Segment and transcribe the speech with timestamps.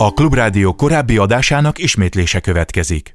[0.00, 3.12] A Klubrádió korábbi adásának ismétlése következik.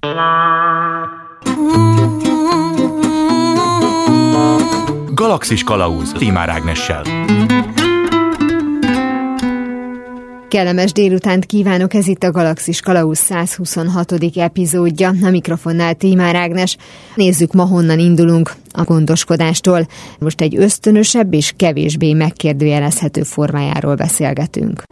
[5.13, 7.01] Galaxis Kalauz Timár Ágnessel.
[10.47, 14.13] Kellemes délutánt kívánok, ez itt a Galaxis Kalauz 126.
[14.35, 16.77] epizódja, a mikrofonnál Tímár Ágnes.
[17.15, 19.87] Nézzük ma honnan indulunk, a gondoskodástól.
[20.19, 24.83] Most egy ösztönösebb és kevésbé megkérdőjelezhető formájáról beszélgetünk.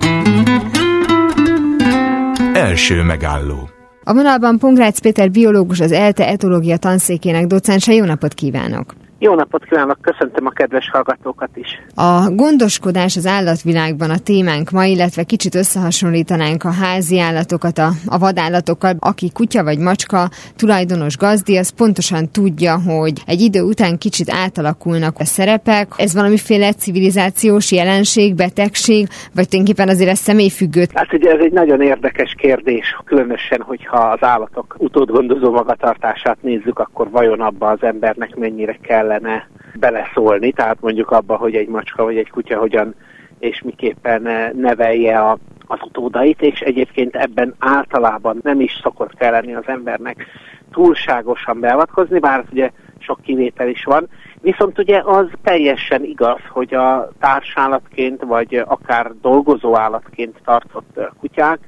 [2.62, 3.70] Első megálló
[4.04, 7.94] a vonalban Pongrácz Péter biológus, az ELTE etológia tanszékének docense.
[7.94, 8.94] Jó napot kívánok!
[9.24, 11.68] Jó napot kívánok, köszöntöm a kedves hallgatókat is.
[11.96, 18.18] A gondoskodás az állatvilágban a témánk ma, illetve kicsit összehasonlítanánk a házi állatokat a, a
[18.18, 18.96] vadállatokkal.
[19.00, 25.20] Aki kutya vagy macska tulajdonos gazdi, az pontosan tudja, hogy egy idő után kicsit átalakulnak
[25.20, 25.88] a szerepek.
[25.98, 30.84] Ez valamiféle civilizációs jelenség, betegség, vagy tulajdonképpen azért ez személyfüggő?
[30.94, 37.10] Hát ugye ez egy nagyon érdekes kérdés, különösen, hogyha az állatok utódgondozó magatartását nézzük, akkor
[37.10, 39.48] vajon abba az embernek mennyire kell kellene
[39.80, 42.96] beleszólni, tehát mondjuk abba, hogy egy macska vagy egy kutya hogyan
[43.40, 49.32] és miképpen eh, nevelje a, az utódait, és egyébként ebben általában nem is szokott kell
[49.32, 50.26] lenni az embernek
[50.72, 54.08] túlságosan beavatkozni, bár ugye sok kivétel is van.
[54.42, 61.60] Viszont ugye az teljesen igaz, hogy a társállatként, vagy akár dolgozó állatként tartott eh, kutyák,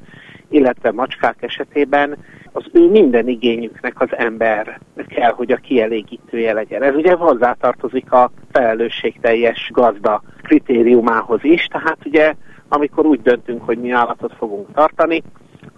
[0.54, 2.18] illetve macskák esetében
[2.52, 6.84] az ő minden igényüknek az ember kell, hogy a kielégítője legyen.
[6.84, 12.34] Ez ugye hozzátartozik a felelősségteljes gazda kritériumához is, tehát ugye
[12.68, 15.24] amikor úgy döntünk, hogy mi állatot fogunk tartani,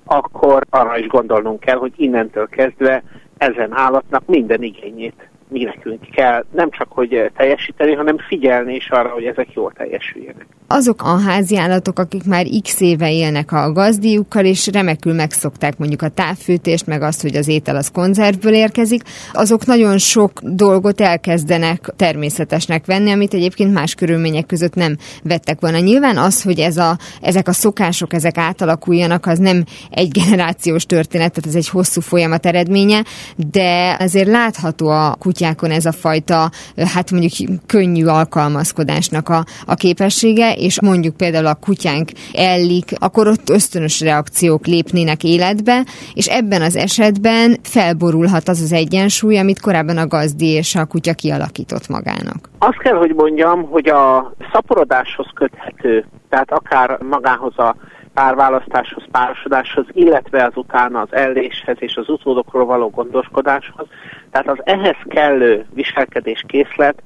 [0.06, 3.04] akkor arra is gondolnunk kell, hogy innentől kezdve
[3.38, 9.10] ezen állatnak minden igényét mi nekünk kell nem csak hogy teljesíteni, hanem figyelni is arra,
[9.10, 10.46] hogy ezek jól teljesüljenek.
[10.68, 16.02] Azok a házi állatok, akik már x éve élnek a gazdiukkal, és remekül megszokták mondjuk
[16.02, 19.02] a távfűtést, meg azt, hogy az étel az konzervből érkezik,
[19.34, 25.80] azok nagyon sok dolgot elkezdenek természetesnek venni, amit egyébként más körülmények között nem vettek volna.
[25.80, 31.34] Nyilván az, hogy ez a, ezek a szokások, ezek átalakuljanak, az nem egy generációs történet,
[31.34, 33.04] tehát ez egy hosszú folyamat eredménye,
[33.52, 36.50] de azért látható a kutyákon ez a fajta,
[36.94, 43.50] hát mondjuk könnyű alkalmazkodásnak a, a képessége, és mondjuk például a kutyánk ellik, akkor ott
[43.50, 50.08] ösztönös reakciók lépnének életbe, és ebben az esetben felborulhat az az egyensúly, amit korábban a
[50.08, 52.50] gazdi és a kutya kialakított magának.
[52.60, 57.76] Azt kell, hogy mondjam, hogy a szaporodáshoz köthető, tehát akár magához a
[58.16, 63.88] párválasztáshoz, párosodáshoz, illetve azután az elléshez és az utódokról való gondoskodáshoz.
[64.32, 67.04] Tehát az ehhez kellő viselkedés készlet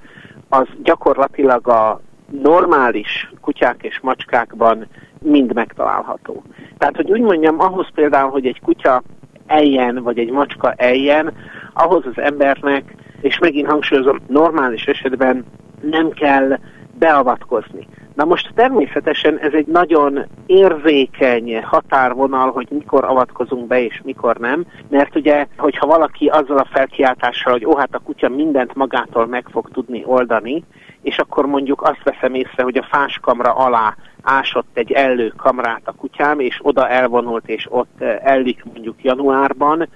[0.49, 2.01] az gyakorlatilag a
[2.41, 4.87] normális kutyák és macskákban
[5.21, 6.43] mind megtalálható.
[6.77, 9.03] Tehát, hogy úgy mondjam, ahhoz például, hogy egy kutya
[9.47, 11.33] eljen, vagy egy macska eljen,
[11.73, 15.45] ahhoz az embernek, és megint hangsúlyozom, normális esetben
[15.81, 16.59] nem kell
[16.99, 17.87] beavatkozni.
[18.19, 24.65] Na most természetesen ez egy nagyon érzékeny határvonal, hogy mikor avatkozunk be és mikor nem,
[24.89, 29.47] mert ugye, hogyha valaki azzal a felkiáltással, hogy ó, hát a kutya mindent magától meg
[29.51, 30.63] fog tudni oldani,
[31.01, 35.93] és akkor mondjuk azt veszem észre, hogy a fáskamra alá ásott egy ellő kamrát a
[35.97, 39.89] kutyám, és oda elvonult, és ott ellik mondjuk januárban,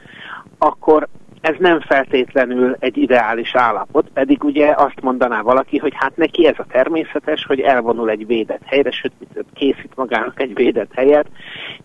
[0.58, 1.08] akkor
[1.44, 6.56] ez nem feltétlenül egy ideális állapot, pedig ugye azt mondaná valaki, hogy hát neki ez
[6.58, 9.12] a természetes, hogy elvonul egy védett helyre, sőt,
[9.54, 11.28] készít magának egy védett helyet,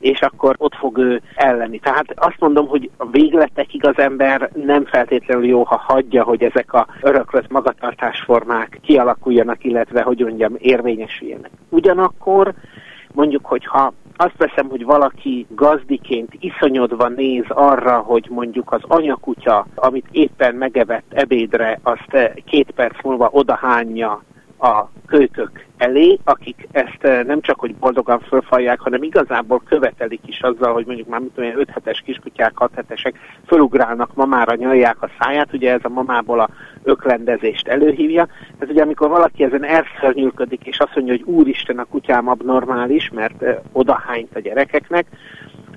[0.00, 1.78] és akkor ott fog ő elleni.
[1.78, 6.72] Tehát azt mondom, hogy a végletekig az ember nem feltétlenül jó, ha hagyja, hogy ezek
[6.72, 11.50] a öröklött magatartásformák kialakuljanak, illetve, hogy mondjam, érvényesüljenek.
[11.68, 12.54] Ugyanakkor
[13.14, 20.06] mondjuk, hogyha azt veszem, hogy valaki gazdiként iszonyodva néz arra, hogy mondjuk az anyakutya, amit
[20.10, 24.22] éppen megevett ebédre, azt két perc múlva odahányja
[24.58, 30.40] a költök elé, akik ezt eh, nem csak hogy boldogan fölfalják, hanem igazából követelik is
[30.40, 35.10] azzal, hogy mondjuk már mit tudom, 5 hetes kiskutyák, 6 hetesek fölugrálnak, mamára nyalják a
[35.20, 36.48] száját, ugye ez a mamából a
[36.82, 38.26] öklendezést előhívja.
[38.26, 43.42] Tehát ugye amikor valaki ezen elszörnyűködik, és azt mondja, hogy úristen a kutyám abnormális, mert
[43.42, 45.06] eh, odahányt a gyerekeknek,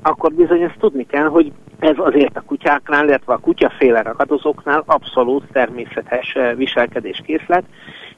[0.01, 5.43] akkor bizony ezt tudni kell, hogy ez azért a kutyáknál, illetve a kutyaféle ragadozóknál abszolút
[5.51, 7.63] természetes eh, viselkedéskészlet,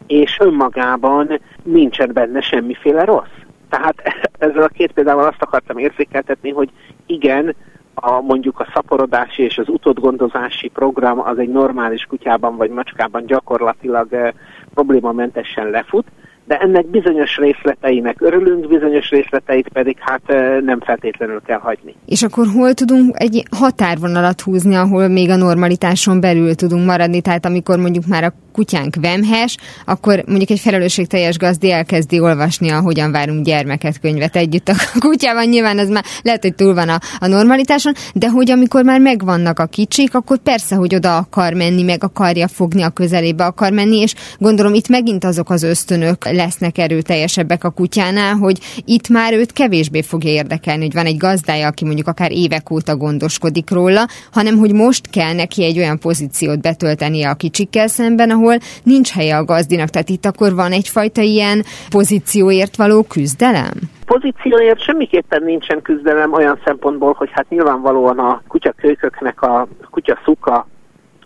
[0.08, 3.38] és önmagában nincsen benne semmiféle rossz.
[3.70, 3.96] Tehát
[4.40, 6.70] ezzel a két példával azt akartam érzékeltetni, hogy
[7.06, 7.56] igen,
[7.94, 14.14] a, mondjuk a szaporodási és az utódgondozási program az egy normális kutyában vagy macskában gyakorlatilag
[14.14, 14.34] e,
[14.74, 16.06] problémamentesen lefut,
[16.46, 20.22] de ennek bizonyos részleteinek örülünk, bizonyos részleteit pedig hát
[20.64, 21.96] nem feltétlenül kell hagyni.
[22.06, 27.46] És akkor hol tudunk egy határvonalat húzni, ahol még a normalitáson belül tudunk maradni, tehát
[27.46, 33.12] amikor mondjuk már a kutyánk vemhes, akkor mondjuk egy felelősségteljes gazdi elkezdi olvasni a Hogyan
[33.12, 34.70] várunk gyermeket könyvet együtt.
[34.70, 38.84] A kutyával, nyilván ez már lehet, hogy túl van a, a normalitáson, de hogy amikor
[38.84, 43.46] már megvannak a kicsik, akkor persze, hogy oda akar menni, meg akarja fogni a közelébe
[43.46, 49.10] akar menni, és gondolom itt megint azok az ösztönök lesznek erőteljesebbek a kutyánál, hogy itt
[49.10, 53.70] már őt kevésbé fogja érdekelni, hogy van egy gazdája, aki mondjuk akár évek óta gondoskodik
[53.70, 58.43] róla, hanem hogy most kell neki egy olyan pozíciót betöltenie a kicsikkel szemben, ahol
[58.84, 59.90] nincs helye a gazdinak.
[59.90, 63.74] Tehát itt akkor van egyfajta ilyen pozícióért való küzdelem?
[64.06, 70.68] Pozícióért semmiképpen nincsen küzdelem olyan szempontból, hogy hát nyilvánvalóan a kutyakölyköknek a kutya szuka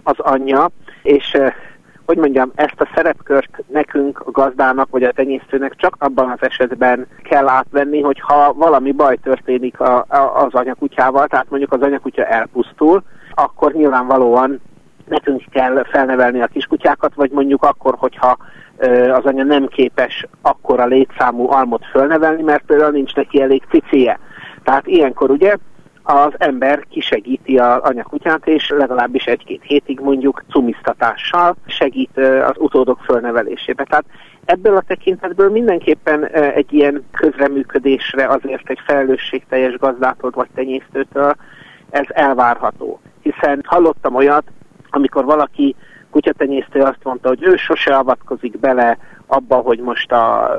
[0.03, 0.69] az anyja,
[1.03, 1.53] és eh,
[2.07, 7.07] hogy mondjam, ezt a szerepkört nekünk, a gazdának vagy a tenyésztőnek csak abban az esetben
[7.23, 13.03] kell átvenni, hogyha valami baj történik a, a, az anyakutyával, tehát mondjuk az anyakutya elpusztul,
[13.33, 14.61] akkor nyilvánvalóan
[15.07, 18.37] nekünk kell felnevelni a kiskutyákat, vagy mondjuk akkor, hogyha
[19.11, 24.19] az anya nem képes akkora létszámú almot fölnevelni, mert például nincs neki elég cicie.
[24.63, 25.55] Tehát ilyenkor ugye
[26.03, 33.83] az ember kisegíti az anyakutyát, és legalábbis egy-két hétig mondjuk cumisztatással segít az utódok fölnevelésébe.
[33.83, 34.05] Tehát
[34.45, 41.35] ebből a tekintetből mindenképpen egy ilyen közreműködésre azért egy felelősségteljes gazdától vagy tenyésztőtől
[41.89, 42.99] ez elvárható.
[43.21, 44.43] Hiszen hallottam olyat,
[44.97, 45.75] amikor valaki
[46.11, 48.97] kutyatenyésztő azt mondta, hogy ő sose avatkozik bele
[49.27, 50.57] abba, hogy most a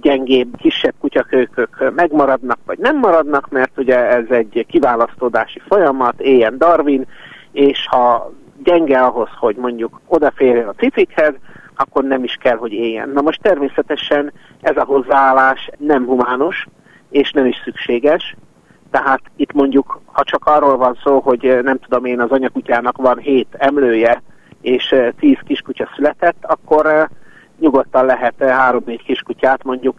[0.00, 7.06] gyengébb, kisebb kutyakőkök megmaradnak, vagy nem maradnak, mert ugye ez egy kiválasztódási folyamat, éljen Darwin,
[7.52, 8.32] és ha
[8.62, 11.34] gyenge ahhoz, hogy mondjuk odaférjen a cicikhez,
[11.76, 13.08] akkor nem is kell, hogy éljen.
[13.08, 16.66] Na most természetesen ez a hozzáállás nem humános,
[17.10, 18.36] és nem is szükséges,
[18.92, 23.18] tehát itt mondjuk, ha csak arról van szó, hogy nem tudom én, az anyakutyának van
[23.18, 24.22] hét emlője,
[24.60, 27.08] és tíz kiskutya született, akkor
[27.58, 29.98] nyugodtan lehet három-négy kiskutyát mondjuk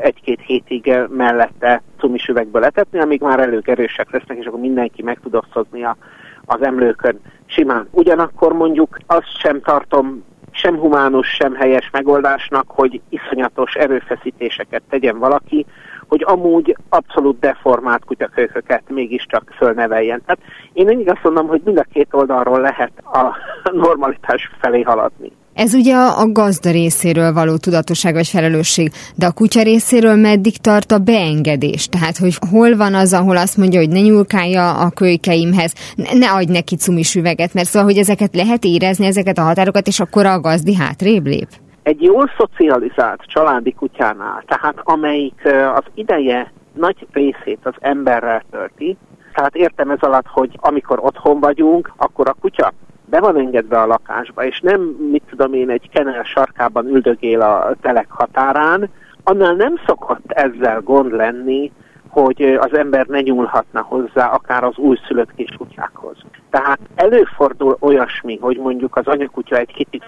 [0.00, 5.18] egy-két hétig mellette cumis üvegből etetni, amíg már elők erősek lesznek, és akkor mindenki meg
[5.22, 5.96] tud osztozni a,
[6.44, 7.88] az emlőkön simán.
[7.90, 15.66] Ugyanakkor mondjuk azt sem tartom sem humánus, sem helyes megoldásnak, hogy iszonyatos erőfeszítéseket tegyen valaki,
[16.08, 20.22] hogy amúgy abszolút deformált kutyakölyköket mégiscsak fölneveljen.
[20.26, 23.36] Tehát én mindig azt mondom, hogy mind a két oldalról lehet a
[23.72, 25.32] normalitás felé haladni.
[25.54, 30.92] Ez ugye a gazda részéről való tudatosság vagy felelősség, de a kutya részéről meddig tart
[30.92, 31.86] a beengedés?
[31.86, 35.72] Tehát, hogy hol van az, ahol azt mondja, hogy ne nyúlkálja a kölykeimhez,
[36.12, 40.00] ne, adj neki cumis üveget, mert szóval, hogy ezeket lehet érezni, ezeket a határokat, és
[40.00, 41.48] akkor a gazdi hátrébb lép?
[41.82, 45.42] Egy jól szocializált családi kutyánál, tehát amelyik
[45.74, 48.96] az ideje nagy részét az emberrel tölti,
[49.34, 52.72] tehát értem ez alatt, hogy amikor otthon vagyunk, akkor a kutya
[53.04, 54.80] be van engedve a lakásba, és nem,
[55.10, 58.90] mit tudom én, egy kenel sarkában üldögél a telek határán,
[59.24, 61.72] annál nem szokott ezzel gond lenni,
[62.08, 66.16] hogy az ember ne nyúlhatna hozzá akár az újszülött kiskutyákhoz.
[66.50, 70.04] Tehát előfordul olyasmi, hogy mondjuk az anyakutya egy kicsit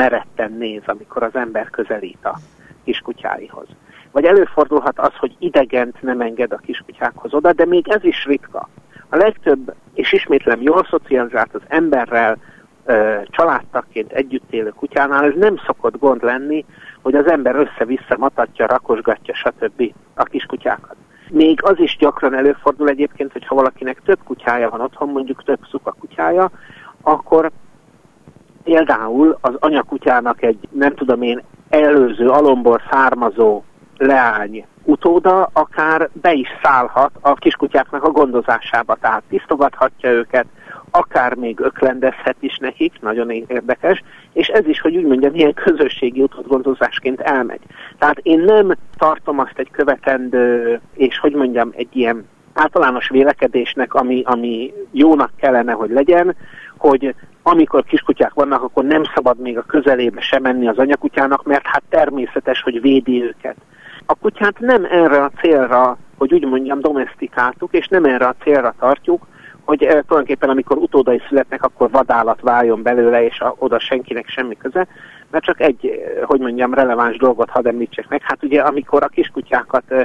[0.00, 2.38] meretten néz, amikor az ember közelít a
[2.84, 3.66] kiskutyáihoz.
[4.12, 8.68] Vagy előfordulhat az, hogy idegent nem enged a kiskutyákhoz oda, de még ez is ritka.
[9.08, 12.38] A legtöbb, és ismétlem, jól szocializált az emberrel,
[13.24, 16.64] családtakként együtt élő kutyánál ez nem szokott gond lenni,
[17.02, 19.92] hogy az ember össze-vissza matatja, rakosgatja, stb.
[20.14, 20.96] a kiskutyákat.
[21.30, 25.60] Még az is gyakran előfordul egyébként, hogy ha valakinek több kutyája van otthon, mondjuk több
[25.70, 26.50] szuka kutyája,
[27.02, 27.50] akkor
[28.64, 33.62] például az anyakutyának egy, nem tudom én, előző alomból származó
[33.96, 40.46] leány utóda akár be is szállhat a kiskutyáknak a gondozásába, tehát tisztogathatja őket,
[40.90, 44.02] akár még öklendezhet is nekik, nagyon érdekes,
[44.32, 47.60] és ez is, hogy úgy mondjam, ilyen közösségi gondozásként elmegy.
[47.98, 54.22] Tehát én nem tartom azt egy követendő, és hogy mondjam, egy ilyen általános vélekedésnek, ami,
[54.24, 56.36] ami jónak kellene, hogy legyen,
[56.76, 61.66] hogy amikor kiskutyák vannak, akkor nem szabad még a közelébe sem menni az anyakutyának, mert
[61.66, 63.56] hát természetes, hogy védi őket.
[64.06, 68.74] A kutyát nem erre a célra, hogy úgy mondjam, domestikáltuk, és nem erre a célra
[68.78, 69.26] tartjuk,
[69.64, 74.56] hogy eh, tulajdonképpen amikor utódai születnek, akkor vadállat váljon belőle, és a, oda senkinek semmi
[74.56, 74.86] köze,
[75.30, 78.22] mert csak egy, eh, hogy mondjam, releváns dolgot hadd említsek meg.
[78.22, 80.02] Hát ugye amikor a kiskutyákat eh,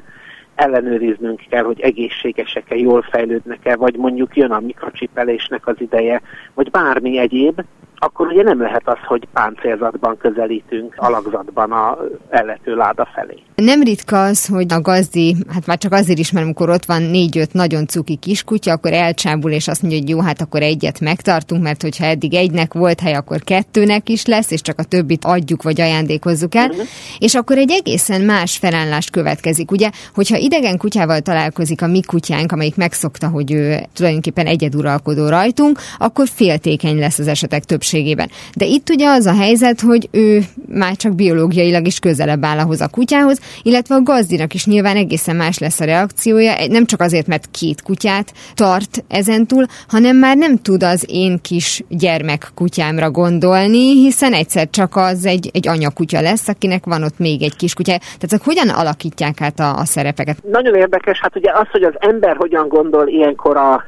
[0.56, 6.22] ellenőriznünk kell, hogy egészségesek-e, jól fejlődnek-e, vagy mondjuk jön a mikrocsipelésnek az ideje,
[6.54, 7.62] vagy bármi egyéb,
[7.96, 11.98] akkor ugye nem lehet az, hogy páncélzatban közelítünk alakzatban a
[12.30, 13.38] ellető láda felé.
[13.56, 17.02] Nem ritka az, hogy a gazdi, hát már csak azért is, mert amikor ott van
[17.02, 21.64] négy-öt nagyon cuki kiskutya, akkor elcsábul, és azt mondja, hogy jó, hát akkor egyet megtartunk,
[21.64, 25.64] mert hogyha eddig egynek volt hely, akkor kettőnek is lesz, és csak a többit adjuk
[25.64, 26.86] vagy ajándékozzuk el, uh-huh.
[27.20, 29.72] és akkor egy egészen más felállást következik.
[29.72, 35.80] Ugye, hogyha idegen kutyával találkozik a mi kutyánk, amelyik megszokta, hogy ő tulajdonképpen egyeduralkodó rajtunk,
[35.98, 38.30] akkor féltékeny lesz az esetek többségében.
[38.56, 42.82] De itt ugye az a helyzet, hogy ő már csak biológiailag is közelebb áll ahhoz
[42.82, 47.28] a kutyához, illetve a gazdinak is nyilván egészen más lesz a reakciója, nem csak azért,
[47.28, 54.04] mert két kutyát tart ezentúl, hanem már nem tud az én kis gyermek kutyámra gondolni,
[54.04, 57.98] hiszen egyszer csak az egy, egy anyakutya lesz, akinek van ott még egy kis kutya.
[57.98, 60.38] Tehát ezek hogyan alakítják át a, a szerepeket?
[60.52, 63.84] Nagyon érdekes, hát ugye az, hogy az ember hogyan gondol ilyenkor a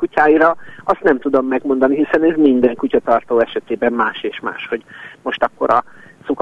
[0.00, 4.82] kutyáira, azt nem tudom megmondani, hiszen ez minden kutyatartó esetében más és más, hogy
[5.22, 5.84] most akkor a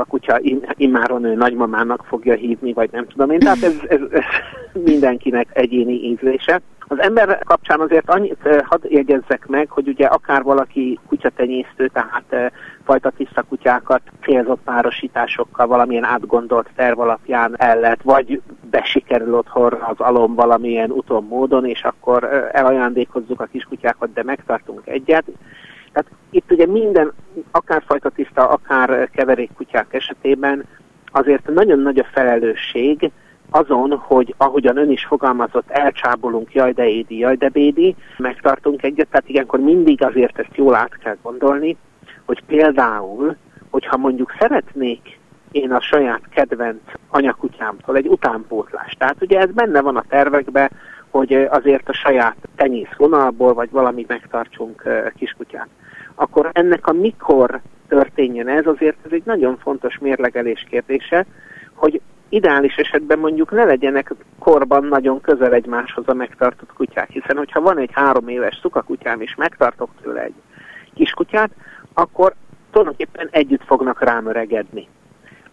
[0.09, 0.41] kutya
[0.77, 3.39] immáron ő nagymamának fogja hívni, vagy nem tudom én.
[3.39, 4.25] Tehát ez, ez, ez
[4.91, 6.61] mindenkinek egyéni ízlése.
[6.91, 12.47] Az ember kapcsán azért annyit hadd jegyezzek meg, hogy ugye akár valaki kutyatenyésztő, tehát eh,
[12.85, 18.41] fajta tiszta kutyákat célzott párosításokkal valamilyen átgondolt terv alapján el lehet, vagy
[18.71, 25.25] besikerül otthon az alom valamilyen uton módon, és akkor elajándékozzuk a kiskutyákat, de megtartunk egyet.
[25.93, 27.13] Tehát itt ugye minden,
[27.51, 30.65] akár fajta tiszta, akár keverékkutyák esetében
[31.07, 33.11] azért nagyon nagy a felelősség
[33.51, 39.09] azon, hogy ahogyan ön is fogalmazott, elcsábolunk, jaj de édi, jaj de bédi, megtartunk egyet,
[39.09, 41.77] tehát ilyenkor mindig azért ezt jól át kell gondolni,
[42.25, 43.37] hogy például,
[43.71, 45.19] hogyha mondjuk szeretnék
[45.51, 48.99] én a saját kedvenc anyakutyámtól egy utánpótlást.
[48.99, 50.71] Tehát ugye ez benne van a tervekben,
[51.11, 54.83] hogy azért a saját tenyész vonalból, vagy valami megtartsunk
[55.17, 55.69] kiskutyát.
[56.15, 61.27] Akkor ennek a mikor történjen ez, azért ez egy nagyon fontos mérlegelés kérdése,
[61.75, 67.61] hogy ideális esetben mondjuk ne legyenek korban nagyon közel egymáshoz a megtartott kutyák, hiszen hogyha
[67.61, 70.35] van egy három éves szukakutyám és megtartok tőle egy
[70.95, 71.51] kiskutyát,
[71.95, 72.35] akkor
[72.71, 74.89] tulajdonképpen együtt fognak rám öregedni.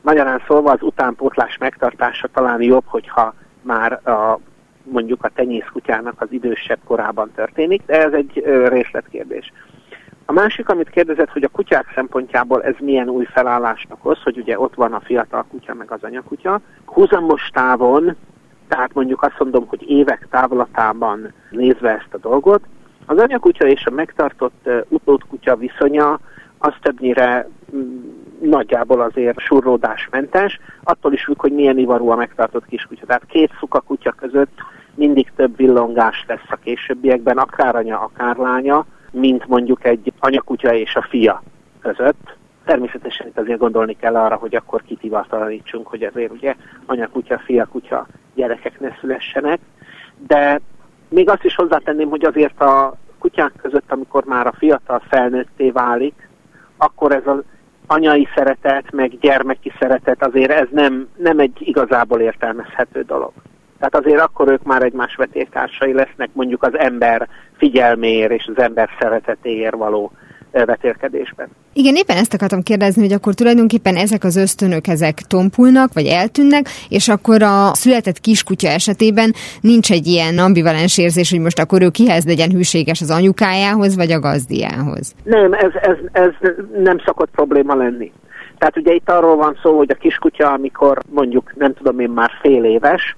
[0.01, 4.39] Magyarán szólva az utánpótlás megtartása talán jobb, hogyha már a
[4.83, 9.51] mondjuk a tenyészkutyának az idősebb korában történik, de ez egy részletkérdés.
[10.25, 14.59] A másik, amit kérdezett, hogy a kutyák szempontjából ez milyen új felállást hoz, hogy ugye
[14.59, 16.61] ott van a fiatal kutya meg az anyakutya.
[16.85, 18.15] Húzamos távon,
[18.67, 22.61] tehát mondjuk azt mondom, hogy évek távlatában nézve ezt a dolgot,
[23.05, 26.19] az anyakutya és a megtartott utódkutya viszonya
[26.57, 27.97] az többnyire mm,
[28.41, 33.05] nagyjából azért surródásmentes, attól is függ, hogy milyen ivarú a megtartott kiskutya.
[33.05, 33.51] Tehát két
[33.85, 34.59] kutya között
[34.95, 38.85] mindig több villongás lesz a későbbiekben, akár anya, akár lánya,
[39.15, 41.43] mint mondjuk egy anyakutya és a fia
[41.81, 42.35] között.
[42.65, 46.55] Természetesen itt azért gondolni kell arra, hogy akkor kit hivatalanítsunk, hogy ezért ugye
[46.85, 49.59] anyakutya, fiakutya gyerekek ne szülessenek.
[50.27, 50.61] De
[51.09, 56.29] még azt is hozzátenném, hogy azért a kutyák között, amikor már a fiatal felnőtté válik,
[56.77, 57.43] akkor ez az
[57.87, 63.31] anyai szeretet, meg gyermeki szeretet azért ez nem, nem egy igazából értelmezhető dolog.
[63.79, 67.27] Tehát azért akkor ők már egymás vetélytársai lesznek mondjuk az ember
[67.57, 70.11] figyelméért és az ember szeretetéért való
[70.63, 71.47] vetélkedésben.
[71.73, 76.65] Igen, éppen ezt akartam kérdezni, hogy akkor tulajdonképpen ezek az ösztönök, ezek tompulnak, vagy eltűnnek,
[76.89, 81.89] és akkor a született kiskutya esetében nincs egy ilyen ambivalens érzés, hogy most akkor ő
[81.89, 85.15] kihez legyen hűséges az anyukájához, vagy a gazdiához.
[85.23, 86.31] Nem, ez, ez, ez
[86.77, 88.11] nem szokott probléma lenni.
[88.57, 92.31] Tehát ugye itt arról van szó, hogy a kiskutya, amikor mondjuk nem tudom én már
[92.41, 93.15] fél éves,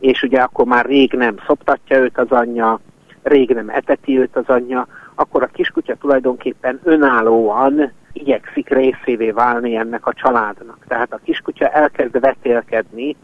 [0.00, 2.80] és ugye akkor már rég nem szoptatja őt az anyja,
[3.22, 10.06] rég nem eteti őt az anyja, akkor a kiskutya tulajdonképpen önállóan igyekszik részévé válni ennek
[10.06, 10.78] a családnak.
[10.88, 13.16] Tehát a kiskutya elkezd vetélkedni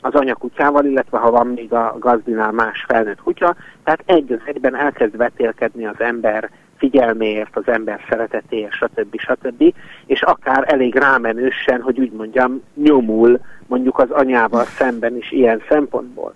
[0.00, 4.76] az anyakutyával, illetve ha van még a gazdinál más felnőtt kutya, tehát egy az egyben
[4.76, 9.18] elkezd vetélkedni az ember figyelméért, az ember szeretetéért, stb.
[9.18, 9.74] stb.
[10.06, 16.34] És akár elég rámenősen, hogy úgy mondjam, nyomul mondjuk az anyával szemben is ilyen szempontból.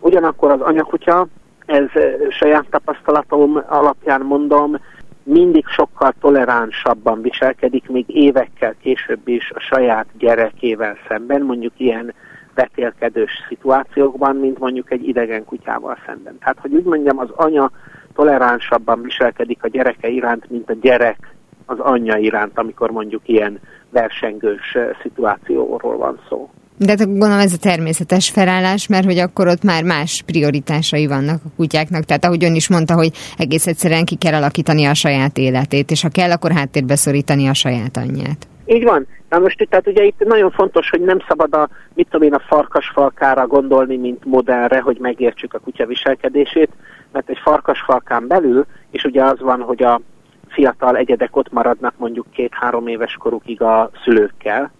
[0.00, 1.26] Ugyanakkor az anyakutya,
[1.66, 1.86] ez
[2.30, 4.76] saját tapasztalatom alapján mondom,
[5.22, 12.14] mindig sokkal toleránsabban viselkedik, még évekkel később is a saját gyerekével szemben, mondjuk ilyen
[12.54, 16.38] vetélkedős szituációkban, mint mondjuk egy idegen kutyával szemben.
[16.38, 17.70] Tehát, hogy úgy mondjam, az anya
[18.14, 21.34] toleránsabban viselkedik a gyereke iránt, mint a gyerek
[21.66, 26.50] az anyja iránt, amikor mondjuk ilyen versengős szituációról van szó.
[26.78, 31.40] De hát gondolom ez a természetes felállás, mert hogy akkor ott már más prioritásai vannak
[31.44, 32.04] a kutyáknak.
[32.04, 36.02] Tehát ahogy ön is mondta, hogy egész egyszerűen ki kell alakítani a saját életét, és
[36.02, 38.48] ha kell, akkor háttérbe szorítani a saját anyját.
[38.66, 39.06] Így van.
[39.28, 42.42] Na most tehát ugye itt nagyon fontos, hogy nem szabad a, mit tudom én, a
[42.48, 46.70] farkasfalkára gondolni, mint modellre, hogy megértsük a kutya viselkedését,
[47.12, 50.00] mert egy farkasfalkán belül, és ugye az van, hogy a
[50.48, 54.72] fiatal egyedek ott maradnak mondjuk két-három éves korukig a szülőkkel,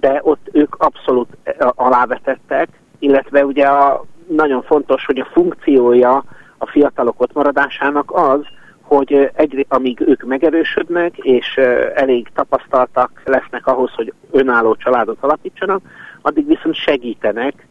[0.00, 1.28] de ott ők abszolút
[1.74, 6.24] alávetettek, illetve ugye a, nagyon fontos, hogy a funkciója
[6.58, 8.40] a fiatalok ott maradásának az,
[8.80, 11.56] hogy egy, amíg ők megerősödnek, és
[11.94, 15.82] elég tapasztaltak lesznek ahhoz, hogy önálló családot alapítsanak,
[16.22, 17.66] addig viszont segítenek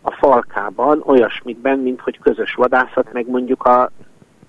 [0.00, 3.90] a falkában olyasmikben, mint hogy közös vadászat, meg mondjuk a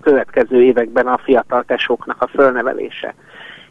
[0.00, 3.14] következő években a fiatal tesóknak a fölnevelése.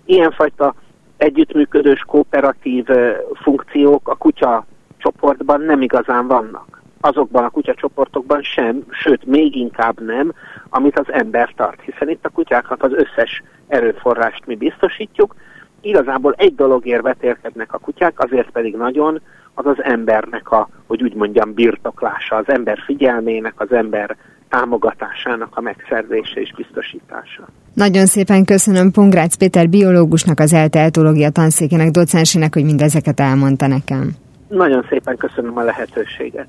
[0.06, 0.74] Ilyenfajta
[1.20, 2.86] együttműködős, kooperatív
[3.34, 4.66] funkciók a kutya
[4.98, 6.82] csoportban nem igazán vannak.
[7.02, 10.34] Azokban a kutyacsoportokban sem, sőt, még inkább nem,
[10.70, 15.36] amit az ember tart, hiszen itt a kutyáknak az összes erőforrást mi biztosítjuk.
[15.82, 19.22] Igazából egy dologért vetélkednek a kutyák, azért pedig nagyon,
[19.54, 24.18] az az embernek a, hogy úgy mondjam, birtoklása, az ember figyelmének, az ember
[24.50, 27.48] támogatásának a megszerzése és biztosítása.
[27.74, 34.12] Nagyon szépen köszönöm Pongrácz Péter biológusnak, az ELTE etológia tanszékének, docensének, hogy mindezeket elmondta nekem.
[34.48, 36.48] Nagyon szépen köszönöm a lehetőséget.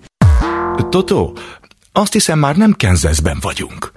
[0.88, 1.32] Toto,
[1.92, 3.92] azt hiszem már nem Kenzeszben vagyunk.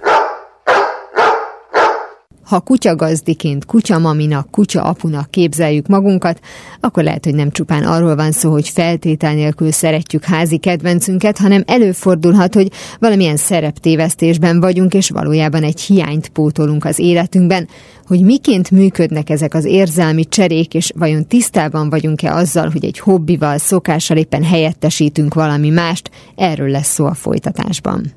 [2.44, 6.40] Ha kutyagazdiként, kutyamaminak, kutyaapunak képzeljük magunkat,
[6.80, 11.62] akkor lehet, hogy nem csupán arról van szó, hogy feltétel nélkül szeretjük házi kedvencünket, hanem
[11.66, 17.68] előfordulhat, hogy valamilyen szereptévesztésben vagyunk, és valójában egy hiányt pótolunk az életünkben,
[18.06, 23.58] hogy miként működnek ezek az érzelmi cserék, és vajon tisztában vagyunk-e azzal, hogy egy hobbival,
[23.58, 28.12] szokással éppen helyettesítünk valami mást, erről lesz szó a folytatásban.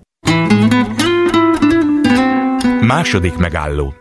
[2.82, 3.94] Második megálló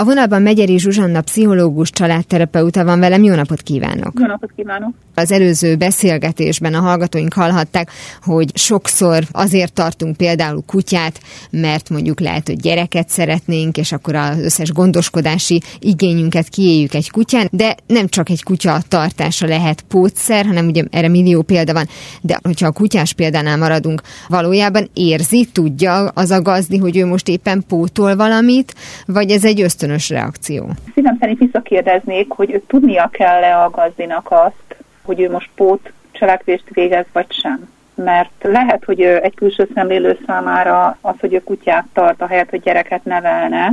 [0.00, 3.22] a vonalban Megyeri Zsuzsanna pszichológus családterapeuta van velem.
[3.22, 4.12] Jó napot kívánok!
[4.18, 4.90] Jó napot kívánok!
[5.14, 7.90] Az előző beszélgetésben a hallgatóink hallhatták,
[8.22, 14.38] hogy sokszor azért tartunk például kutyát, mert mondjuk lehet, hogy gyereket szeretnénk, és akkor az
[14.38, 20.66] összes gondoskodási igényünket kiéljük egy kutyán, de nem csak egy kutya tartása lehet pótszer, hanem
[20.66, 21.88] ugye erre millió példa van,
[22.20, 27.28] de hogyha a kutyás példánál maradunk, valójában érzi, tudja az a gazdi, hogy ő most
[27.28, 28.74] éppen pótol valamit,
[29.06, 30.68] vagy ez egy ösztön ösztönös reakció?
[30.94, 37.04] Szívem szerint visszakérdeznék, hogy tudnia kell-e a gazdinak azt, hogy ő most pót cselekvést végez,
[37.12, 37.68] vagy sem.
[37.94, 42.62] Mert lehet, hogy egy külső szemlélő számára az, hogy ő kutyát tart, a helyet, hogy
[42.62, 43.72] gyereket nevelne,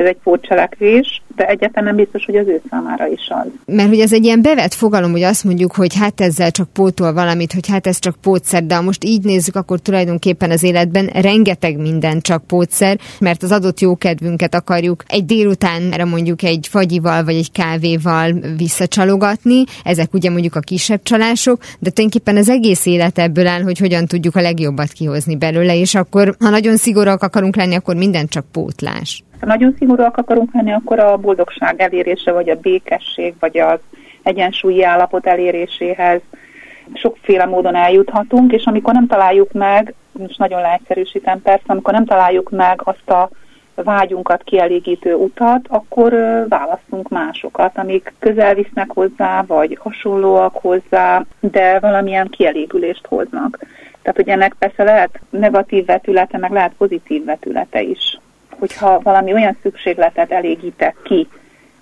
[0.00, 3.74] ez egy pótcselekvés, de egyáltalán nem biztos, hogy az ő számára is az.
[3.74, 7.12] Mert hogy ez egy ilyen bevett fogalom, hogy azt mondjuk, hogy hát ezzel csak pótol
[7.12, 11.06] valamit, hogy hát ez csak pótszer, de ha most így nézzük, akkor tulajdonképpen az életben
[11.06, 17.24] rengeteg minden csak pótszer, mert az adott jókedvünket akarjuk egy délután erre mondjuk egy fagyival
[17.24, 23.18] vagy egy kávéval visszacsalogatni, ezek ugye mondjuk a kisebb csalások, de tulajdonképpen az egész élet
[23.18, 27.56] ebből áll, hogy hogyan tudjuk a legjobbat kihozni belőle, és akkor, ha nagyon szigorúak akarunk
[27.56, 29.22] lenni, akkor minden csak pótlás.
[29.40, 33.78] Ha nagyon szigorúak akarunk lenni, akkor a boldogság elérése, vagy a békesség, vagy az
[34.22, 36.20] egyensúlyi állapot eléréséhez
[36.94, 42.50] sokféle módon eljuthatunk, és amikor nem találjuk meg, most nagyon leegyszerűsítem persze, amikor nem találjuk
[42.50, 43.28] meg azt a
[43.74, 46.12] vágyunkat kielégítő utat, akkor
[46.48, 53.58] választunk másokat, amik közel visznek hozzá, vagy hasonlóak hozzá, de valamilyen kielégülést hoznak.
[54.02, 58.18] Tehát, hogy ennek persze lehet negatív vetülete, meg lehet pozitív vetülete is
[58.60, 61.28] hogyha valami olyan szükségletet elégítek ki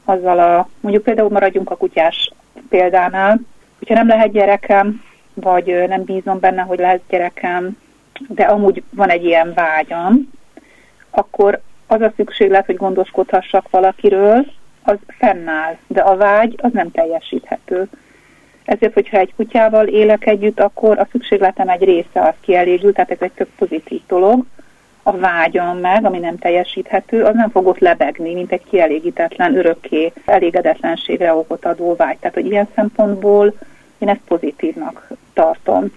[0.04, 2.32] azzal a, mondjuk például maradjunk a kutyás
[2.68, 3.40] példánál,
[3.78, 5.02] hogyha nem lehet gyerekem,
[5.34, 7.78] vagy nem bízom benne, hogy lesz gyerekem,
[8.28, 10.30] de amúgy van egy ilyen vágyam,
[11.10, 14.46] akkor az a szükséglet, hogy gondoskodhassak valakiről,
[14.82, 17.88] az fennáll, de a vágy az nem teljesíthető.
[18.64, 23.20] Ezért, hogyha egy kutyával élek együtt, akkor a szükségletem egy része az kielégül, tehát ez
[23.20, 24.44] egy tök pozitív dolog,
[25.08, 30.12] a vágyam meg, ami nem teljesíthető, az nem fog ott lebegni, mint egy kielégítetlen, örökké
[30.24, 32.16] elégedetlenségre okot adó vágy.
[32.18, 33.54] Tehát, hogy ilyen szempontból
[33.98, 35.92] én ezt pozitívnak tartom.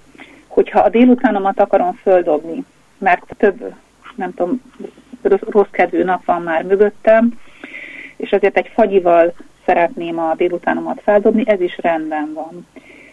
[0.47, 2.63] Hogyha a délutánomat akarom földobni,
[2.97, 3.73] mert több,
[4.15, 4.61] nem tudom,
[5.49, 7.39] rossz kedvű nap van már mögöttem,
[8.15, 9.33] és azért egy fagyival
[9.65, 12.67] szeretném a délutánomat feldobni, ez is rendben van.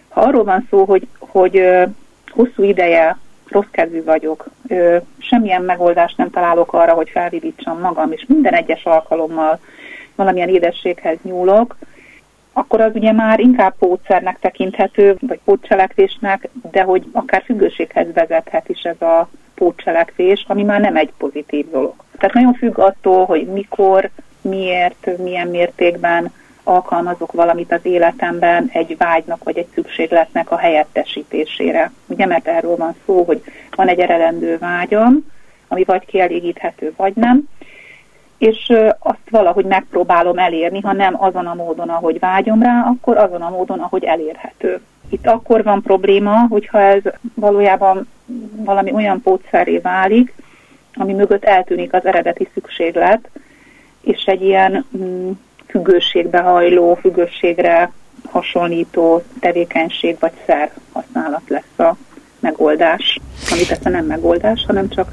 [0.09, 1.63] Ha arról van szó, hogy, hogy
[2.27, 3.17] hosszú ideje
[3.51, 8.85] rossz kedvű vagyok, ö, semmilyen megoldást nem találok arra, hogy felvidítsam magam, és minden egyes
[8.85, 9.59] alkalommal
[10.15, 11.77] valamilyen édességhez nyúlok,
[12.53, 18.83] akkor az ugye már inkább pótszernek tekinthető, vagy pótcselekvésnek, de hogy akár függőséghez vezethet is
[18.83, 21.95] ez a pótcselekvés, ami már nem egy pozitív dolog.
[22.19, 26.33] Tehát nagyon függ attól, hogy mikor, miért, milyen mértékben
[26.69, 31.91] alkalmazok valamit az életemben egy vágynak vagy egy szükségletnek a helyettesítésére.
[32.07, 33.43] Ugye, mert erről van szó, hogy
[33.75, 35.27] van egy eredendő vágyam,
[35.69, 37.49] ami vagy kielégíthető, vagy nem,
[38.39, 43.43] és azt valahogy megpróbálom elérni, ha nem azon a módon, ahogy vágyom rá, akkor azon
[43.43, 44.81] a módon, ahogy elérhető.
[45.09, 47.03] Itt akkor van probléma, hogyha ez
[47.35, 48.09] valójában
[48.57, 50.35] valami olyan pótszeré válik,
[50.95, 53.29] ami mögött eltűnik az eredeti szükséglet,
[54.01, 55.31] és egy ilyen mm,
[55.69, 57.93] függőségbe hajló, függőségre
[58.25, 61.97] hasonlító tevékenység vagy szer használat lesz a
[62.41, 63.19] megoldás,
[63.51, 65.13] ami persze nem megoldás, hanem csak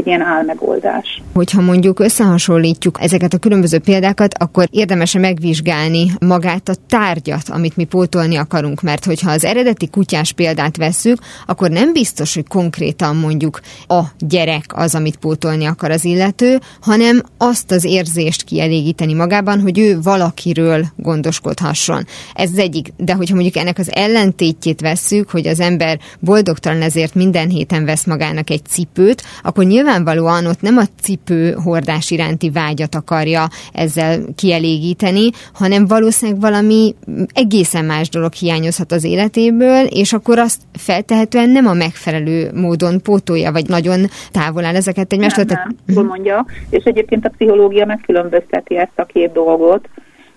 [0.00, 1.22] egy ilyen álmegoldás.
[1.34, 7.84] Hogyha mondjuk összehasonlítjuk ezeket a különböző példákat, akkor érdemes megvizsgálni magát a tárgyat, amit mi
[7.84, 13.60] pótolni akarunk, mert hogyha az eredeti kutyás példát vesszük, akkor nem biztos, hogy konkrétan mondjuk
[13.86, 19.78] a gyerek az, amit pótolni akar az illető, hanem azt az érzést kielégíteni magában, hogy
[19.78, 22.06] ő valakiről gondoskodhasson.
[22.34, 27.14] Ez az egyik, de hogyha mondjuk ennek az ellentétjét vesszük, hogy az ember boldogtalan ezért
[27.14, 32.50] minden héten vesz magának egy cipőt, akkor nyilván nyilvánvalóan ott nem a cipő hordás iránti
[32.50, 36.94] vágyat akarja ezzel kielégíteni, hanem valószínűleg valami
[37.34, 43.52] egészen más dolog hiányozhat az életéből, és akkor azt feltehetően nem a megfelelő módon pótolja,
[43.52, 45.44] vagy nagyon távol áll ezeket egymástól.
[45.44, 49.88] Nem, nem, mondja, és egyébként a pszichológia megkülönbözteti ezt a két dolgot,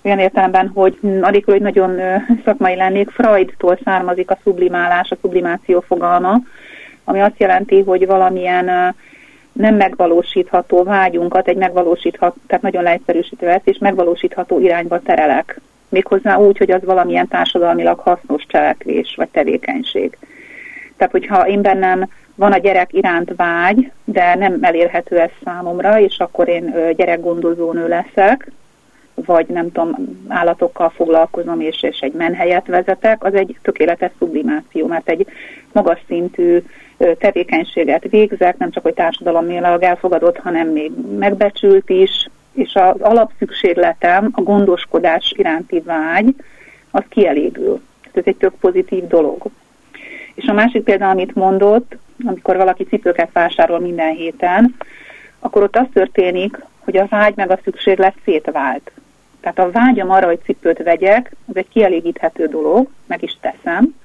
[0.02, 2.00] olyan értelemben, hogy anélkül, hogy nagyon
[2.46, 6.40] szakmai lennék, Freudtól származik a sublimálás, a sublimáció fogalma,
[7.04, 8.96] ami azt jelenti, hogy valamilyen
[9.54, 15.60] nem megvalósítható vágyunkat egy megvalósítható, tehát nagyon leegyszerűsítve ezt, és megvalósítható irányba terelek.
[15.90, 20.18] Méghozzá úgy, hogy az valamilyen társadalmilag hasznos cselekvés vagy tevékenység.
[20.98, 26.20] Tehát, hogyha én bennem van a gyerek iránt vágy, de nem elérhető ez számomra, és
[26.20, 28.52] akkor én gyerekgondozónő leszek,
[29.14, 29.96] vagy nem tudom,
[30.28, 35.28] állatokkal foglalkozom, és, és egy menhelyet vezetek, az egy tökéletes sublimáció, mert egy
[35.72, 36.64] magas szintű
[36.98, 44.42] tevékenységet végzek, nem csak hogy társadalommilag elfogadott, hanem még megbecsült is, és az alapszükségletem, a
[44.42, 46.36] gondoskodás iránti vágy,
[46.92, 47.82] az kielégül.
[48.12, 49.44] Ez egy tök pozitív dolog.
[50.34, 54.76] És a másik példa, amit mondott, amikor valaki cipőket vásárol minden héten,
[55.40, 58.92] akkor ott az történik, hogy a vágy meg a szükséglet szétvált.
[59.40, 63.96] Tehát a vágyam arra, hogy cipőt vegyek, az egy kielégíthető dolog, meg is teszem,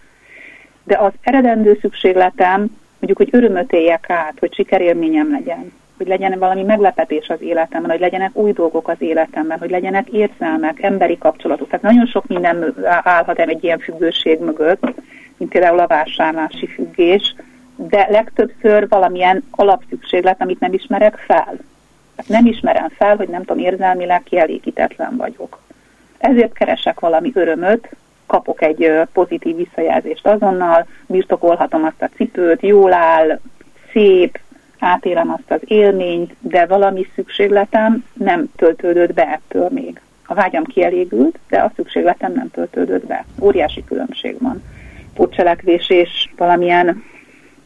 [0.88, 6.62] de az eredendő szükségletem, mondjuk, hogy örömöt éljek át, hogy sikerélményem legyen, hogy legyen valami
[6.62, 11.68] meglepetés az életemben, hogy legyenek új dolgok az életemben, hogy legyenek érzelmek, emberi kapcsolatok.
[11.68, 14.82] Tehát nagyon sok minden állhat egy ilyen függőség mögött,
[15.36, 17.34] mint például a vásárlási függés,
[17.76, 21.56] de legtöbbször valamilyen alapszükséglet, amit nem ismerek fel.
[22.26, 25.60] Nem ismerem fel, hogy nem tudom, érzelmileg kielégítetlen vagyok.
[26.18, 27.88] Ezért keresek valami örömöt,
[28.28, 33.40] kapok egy pozitív visszajelzést azonnal, birtokolhatom azt a cipőt, jól áll,
[33.92, 34.38] szép,
[34.78, 40.00] átélem azt az élményt, de valami szükségletem nem töltődött be ettől még.
[40.26, 43.24] A vágyam kielégült, de a szükségletem nem töltődött be.
[43.40, 44.62] Óriási különbség van.
[45.14, 47.04] Pótcselekvés és valamilyen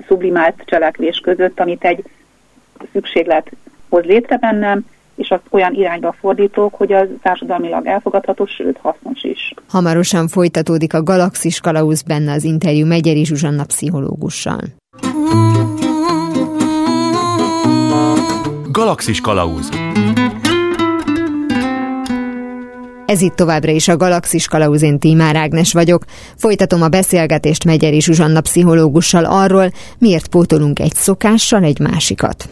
[0.07, 2.05] sublimált cselekvés között, amit egy
[2.93, 3.51] szükséglet
[3.89, 4.87] hoz létre bennem,
[5.23, 9.55] és azt olyan irányba fordítok, hogy az társadalmilag elfogadható, sőt hasznos is.
[9.69, 14.61] Hamarosan folytatódik a Galaxis Kalausz benne az interjú Megyeri Zsuzsanna pszichológussal.
[18.71, 19.69] Galaxis Kalauz
[23.07, 26.05] Ez itt továbbra is a Galaxis Kalauz, én Tímár Ágnes vagyok.
[26.37, 32.49] Folytatom a beszélgetést Megyeri Zsuzsanna pszichológussal arról, miért pótolunk egy szokással egy másikat.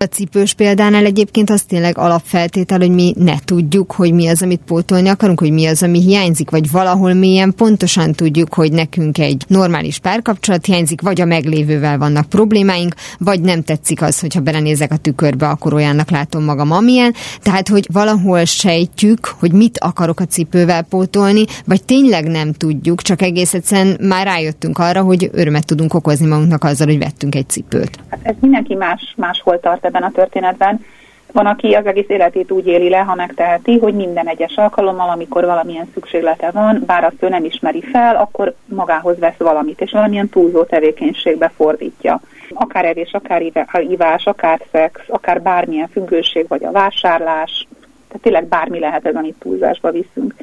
[0.00, 4.60] A cipős példánál egyébként az tényleg alapfeltétel, hogy mi ne tudjuk, hogy mi az, amit
[4.66, 9.44] pótolni akarunk, hogy mi az, ami hiányzik, vagy valahol mélyen pontosan tudjuk, hogy nekünk egy
[9.48, 14.96] normális párkapcsolat hiányzik, vagy a meglévővel vannak problémáink, vagy nem tetszik az, hogyha belenézek a
[14.96, 17.14] tükörbe, akkor olyannak látom magam, amilyen.
[17.42, 23.22] Tehát, hogy valahol sejtjük, hogy mit akarok a cipővel pótolni, vagy tényleg nem tudjuk, csak
[23.22, 27.98] egész egyszerűen már rájöttünk arra, hogy örömet tudunk okozni magunknak azzal, hogy vettünk egy cipőt.
[28.10, 30.84] Hát ez mindenki más, máshol tart ebben a történetben.
[31.32, 35.44] Van, aki az egész életét úgy éli le, ha megteheti, hogy minden egyes alkalommal, amikor
[35.44, 40.28] valamilyen szükséglete van, bár azt ő nem ismeri fel, akkor magához vesz valamit, és valamilyen
[40.28, 42.20] túlzó tevékenységbe fordítja.
[42.54, 43.42] Akár evés, akár
[43.90, 47.66] ivás, akár szex, akár bármilyen függőség, vagy a vásárlás,
[48.06, 50.34] Tehát tényleg bármi lehet ez, amit túlzásba viszünk.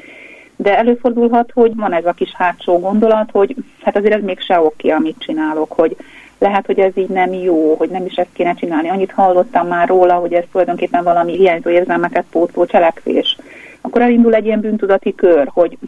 [0.56, 4.90] De előfordulhat, hogy van ez a kis hátsó gondolat, hogy hát azért ez mégse oké,
[4.90, 5.96] amit csinálok, hogy
[6.38, 8.88] lehet, hogy ez így nem jó, hogy nem is ezt kéne csinálni.
[8.88, 13.36] Annyit hallottam már róla, hogy ez tulajdonképpen valami hiányzó érzelmeket pótló cselekvés.
[13.80, 15.78] Akkor elindul egy ilyen bűntudati kör, hogy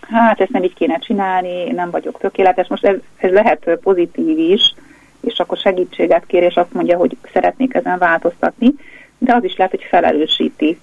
[0.00, 2.68] hát ezt nem így kéne csinálni, nem vagyok tökéletes.
[2.68, 4.74] Most ez, ez lehet pozitív is,
[5.20, 8.74] és akkor segítséget kér, és azt mondja, hogy szeretnék ezen változtatni,
[9.18, 10.78] de az is lehet, hogy felelősíti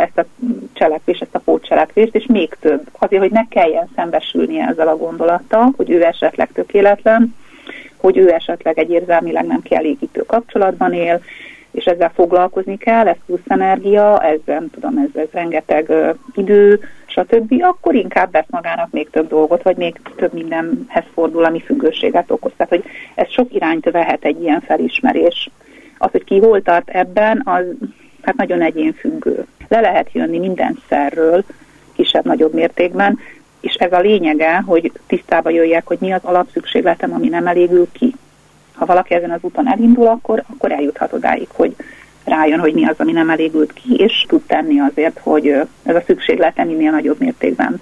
[0.00, 0.24] ezt a
[0.72, 5.72] cselekvést, ezt a pótcselekvést, és még több, azért, hogy ne kelljen szembesülnie ezzel a gondolattal,
[5.76, 7.34] hogy ő esetleg tökéletlen,
[8.00, 11.22] hogy ő esetleg egy érzelmileg nem kielégítő kapcsolatban él,
[11.70, 16.80] és ezzel foglalkozni kell, ez plusz energia, ez nem tudom, ez, ez rengeteg uh, idő,
[17.06, 22.30] stb., akkor inkább vesz magának még több dolgot, vagy még több mindenhez fordul, ami függőséget
[22.30, 22.52] okoz.
[22.56, 22.84] Tehát, hogy
[23.14, 25.50] ez sok irányt vehet egy ilyen felismerés.
[25.98, 27.64] Az, hogy ki hol tart ebben, az
[28.22, 29.46] hát nagyon egyénfüggő.
[29.68, 31.44] Le lehet jönni minden szerről,
[31.92, 33.18] kisebb-nagyobb mértékben,
[33.60, 38.14] és ez a lényege, hogy tisztába jöjjek, hogy mi az alapszükségletem, ami nem elégül ki.
[38.74, 41.74] Ha valaki ezen az úton elindul, akkor, akkor eljuthat odáig, hogy
[42.24, 45.48] rájön, hogy mi az, ami nem elégült ki, és tud tenni azért, hogy
[45.82, 47.80] ez a szükséglete minél nagyobb mértékben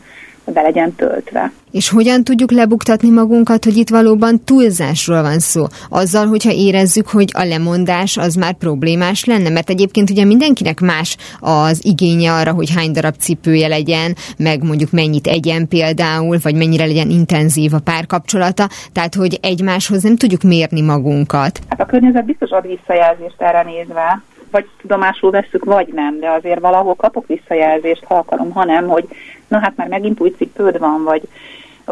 [0.53, 1.53] be legyen töltve.
[1.71, 5.65] És hogyan tudjuk lebuktatni magunkat, hogy itt valóban túlzásról van szó?
[5.89, 11.17] Azzal, hogyha érezzük, hogy a lemondás az már problémás lenne, mert egyébként ugye mindenkinek más
[11.41, 16.87] az igénye arra, hogy hány darab cipője legyen, meg mondjuk mennyit egyen például, vagy mennyire
[16.87, 21.61] legyen intenzív a párkapcsolata, tehát hogy egymáshoz nem tudjuk mérni magunkat.
[21.69, 26.61] Hát a környezet biztos ad visszajelzést erre nézve, vagy tudomásul veszük, vagy nem, de azért
[26.61, 29.09] valahol kapok visszajelzést, ha akarom, ha nem, hogy
[29.49, 31.23] na hát már megint új cipőd van, vagy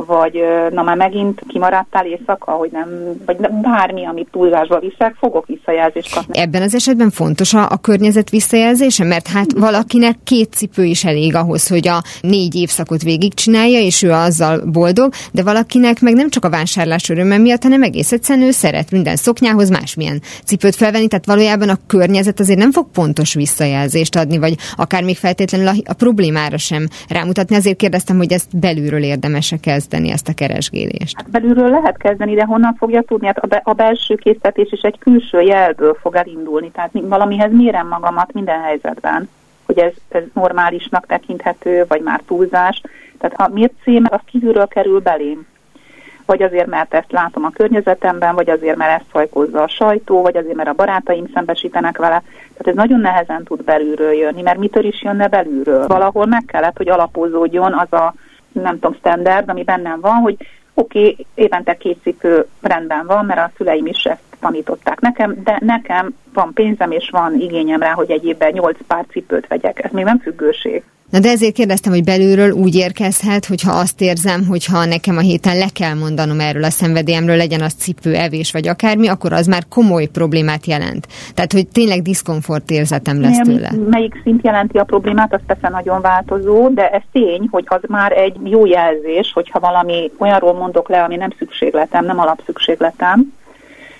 [0.06, 2.88] vagy na már megint kimaradtál éjszaka, hogy nem,
[3.26, 6.38] vagy bármi, amit túlzásba viszek, fogok visszajelzést kapni.
[6.38, 11.34] Ebben az esetben fontos a, a környezet visszajelzése, mert hát valakinek két cipő is elég
[11.34, 16.44] ahhoz, hogy a négy évszakot végigcsinálja, és ő azzal boldog, de valakinek meg nem csak
[16.44, 21.26] a vásárlás öröme miatt, hanem egész egyszerűen ő szeret minden szoknyához másmilyen cipőt felvenni, tehát
[21.26, 25.92] valójában a környezet azért nem fog pontos visszajelzést adni, vagy akár még feltétlenül a, a
[25.92, 27.56] problémára sem rámutatni.
[27.56, 31.16] Azért kérdeztem, hogy ezt belülről érdemes kezdeni kezdeni ezt a keresgélést?
[31.16, 33.26] Hát belülről lehet kezdeni, de honnan fogja tudni?
[33.26, 37.88] Hát a, be, a belső készítés is egy külső jelből fog elindulni, tehát valamihez mérem
[37.88, 39.28] magamat minden helyzetben,
[39.66, 42.82] hogy ez, ez normálisnak tekinthető, vagy már túlzás.
[43.18, 45.46] Tehát a mércém az kívülről kerül belém
[46.26, 50.36] vagy azért, mert ezt látom a környezetemben, vagy azért, mert ezt fajkozza a sajtó, vagy
[50.36, 52.22] azért, mert a barátaim szembesítenek vele.
[52.56, 55.86] Tehát ez nagyon nehezen tud belülről jönni, mert mitől is jönne belülről?
[55.86, 58.14] Valahol meg kellett, hogy alapozódjon az a
[58.62, 60.36] nem tudom, standard, ami bennem van, hogy
[60.74, 65.58] oké, okay, évente két cipő rendben van, mert a szüleim is ezt tanították nekem, de
[65.60, 69.84] nekem van pénzem és van igényem rá, hogy egy évben nyolc pár cipőt vegyek.
[69.84, 70.82] Ez még nem függőség.
[71.10, 75.58] Na de ezért kérdeztem, hogy belülről úgy érkezhet, hogyha azt érzem, hogyha nekem a héten
[75.58, 79.62] le kell mondanom erről a szenvedélyemről, legyen az cipő, evés vagy akármi, akkor az már
[79.68, 81.06] komoly problémát jelent.
[81.34, 83.72] Tehát, hogy tényleg diszkomfort érzetem lesz tőle.
[83.90, 88.12] Melyik szint jelenti a problémát, az persze nagyon változó, de ez tény, hogy az már
[88.12, 93.32] egy jó jelzés, hogyha valami olyanról mondok le, ami nem szükségletem, nem alapszükségletem,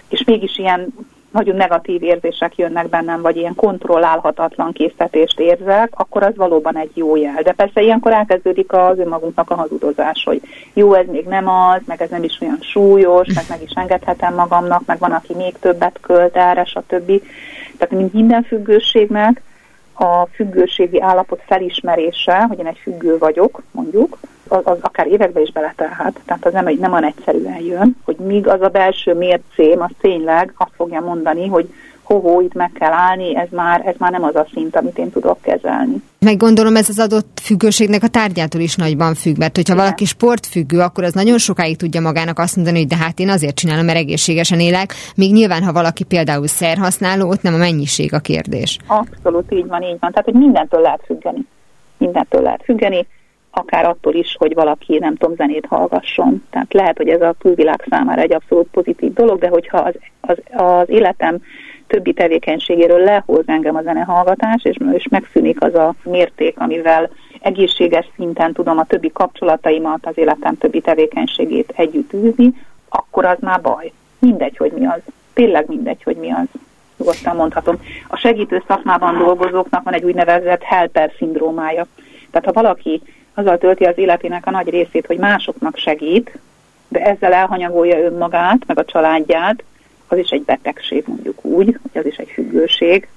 [0.08, 0.94] és mégis ilyen
[1.36, 7.16] nagyon negatív érzések jönnek bennem, vagy ilyen kontrollálhatatlan készítést érzek, akkor az valóban egy jó
[7.16, 7.42] jel.
[7.42, 10.40] De persze ilyenkor elkezdődik az önmagunknak a hazudozás, hogy
[10.72, 14.34] jó, ez még nem az, meg ez nem is olyan súlyos, meg meg is engedhetem
[14.34, 17.22] magamnak, meg van, aki még többet költ erre, stb.
[17.78, 19.42] Tehát mint minden függőségnek,
[19.98, 25.52] a függőségi állapot felismerése, hogy én egy függő vagyok, mondjuk, az, az akár évekbe is
[25.52, 29.90] beletelhet, tehát az nem, nem olyan egyszerűen jön, hogy míg az a belső mércém, az
[30.00, 31.68] tényleg azt fogja mondani, hogy
[32.06, 35.10] hoho, itt meg kell állni, ez már, ez már nem az a szint, amit én
[35.10, 36.02] tudok kezelni.
[36.18, 39.84] Meg gondolom ez az adott függőségnek a tárgyától is nagyban függ, mert hogyha Igen.
[39.84, 43.54] valaki sportfüggő, akkor az nagyon sokáig tudja magának azt mondani, hogy de hát én azért
[43.54, 48.18] csinálom, mert egészségesen élek, míg nyilván, ha valaki például szerhasználó, ott nem a mennyiség a
[48.18, 48.78] kérdés.
[48.86, 50.10] Abszolút így van, így van.
[50.10, 51.46] Tehát, hogy mindentől lehet függeni.
[51.98, 53.06] Mindentől lehet függeni
[53.58, 56.44] akár attól is, hogy valaki, nem tudom, zenét hallgasson.
[56.50, 60.38] Tehát lehet, hogy ez a külvilág számára egy abszolút pozitív dolog, de hogyha az, az,
[60.52, 61.38] az életem
[61.86, 68.52] többi tevékenységéről lehoz engem a zenehallgatás, és, és megszűnik az a mérték, amivel egészséges szinten
[68.52, 72.54] tudom a többi kapcsolataimat, az életem többi tevékenységét együtt űzni,
[72.88, 73.92] akkor az már baj.
[74.18, 75.00] Mindegy, hogy mi az.
[75.32, 76.46] Tényleg mindegy, hogy mi az.
[76.96, 77.80] Nyugodtan mondhatom.
[78.08, 81.86] A segítő szakmában dolgozóknak van egy úgynevezett helper szindrómája.
[82.30, 83.02] Tehát ha valaki
[83.36, 86.38] azzal tölti az életének a nagy részét, hogy másoknak segít,
[86.88, 89.62] de ezzel elhanyagolja önmagát, meg a családját,
[90.08, 93.08] az is egy betegség mondjuk úgy, hogy az is egy függőség.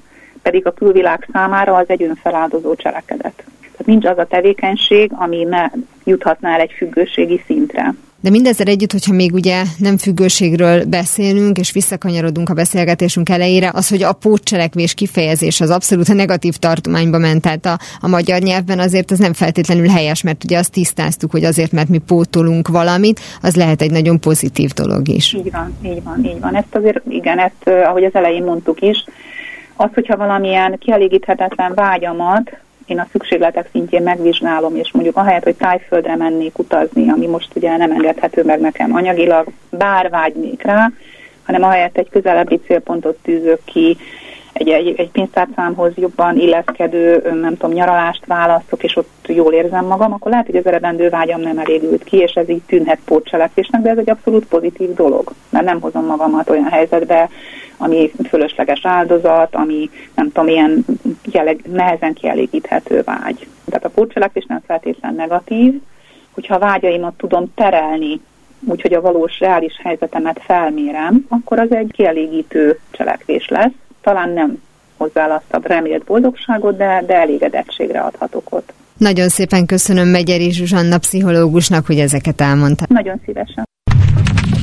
[0.42, 3.44] pedig a külvilág számára az egy önfeláldozó cselekedet.
[3.60, 5.66] Tehát nincs az a tevékenység, ami ne
[6.04, 7.94] juthatná el egy függőségi szintre.
[8.22, 13.90] De mindezzel együtt, hogyha még ugye nem függőségről beszélünk, és visszakanyarodunk a beszélgetésünk elejére, az,
[13.90, 18.80] hogy a pótcselekvés kifejezés az abszolút a negatív tartományba ment, tehát a, a magyar nyelvben
[18.80, 23.20] azért az nem feltétlenül helyes, mert ugye azt tisztáztuk, hogy azért, mert mi pótolunk valamit,
[23.42, 25.34] az lehet egy nagyon pozitív dolog is.
[25.34, 26.56] Így van, így van, így van.
[26.56, 29.04] Ezt azért, igen, ezt, ahogy az elején mondtuk is,
[29.76, 32.58] az, hogyha valamilyen kielégíthetetlen vágyamat
[32.89, 37.78] én a szükségletek szintjén megvizsgálom, és mondjuk ahelyett, hogy tájföldre mennék utazni, ami most ugye
[37.78, 40.91] nem engedhető meg nekem anyagilag, bár vágynék rá,
[41.43, 43.97] hanem ahelyett egy közelebbi célpontot tűzök ki,
[44.60, 50.13] egy, egy, egy pénztárcámhoz jobban illeszkedő, nem tudom, nyaralást választok, és ott jól érzem magam,
[50.13, 53.89] akkor lehet, hogy az eredendő vágyam nem elégült ki, és ez így tűnhet pótcselekvésnek, de
[53.89, 57.30] ez egy abszolút pozitív dolog, mert nem hozom magamat olyan helyzetbe,
[57.78, 60.86] ami fölösleges áldozat, ami nem tudom, ilyen
[61.32, 63.48] jelleg, nehezen kielégíthető vágy.
[63.65, 65.82] Tehát a pótcselekvés nem feltétlen negatív,
[66.32, 68.22] hogyha a vágyaimat tudom terelni,
[68.65, 73.72] úgyhogy a valós reális helyzetemet felmérem, akkor az egy kielégítő cselekvés lesz.
[74.02, 74.62] Talán nem
[74.98, 78.74] hozzá azt a remélt boldogságot, de, de elégedettségre adhatok ott.
[78.98, 82.86] Nagyon szépen köszönöm Megyeri Zsuzsanna pszichológusnak, hogy ezeket elmondta.
[82.88, 83.68] Nagyon szívesen.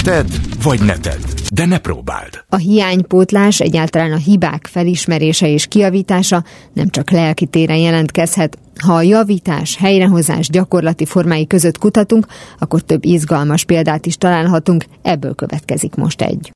[0.05, 0.27] Tedd,
[0.63, 1.21] vagy ne tedd,
[1.55, 2.45] de ne próbáld.
[2.49, 8.59] A hiánypótlás, egyáltalán a hibák felismerése és kiavítása nem csak lelki téren jelentkezhet.
[8.85, 12.27] Ha a javítás, helyrehozás gyakorlati formái között kutatunk,
[12.59, 16.51] akkor több izgalmas példát is találhatunk, ebből következik most egy.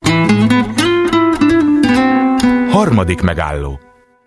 [2.81, 3.81] Harmadik megálló.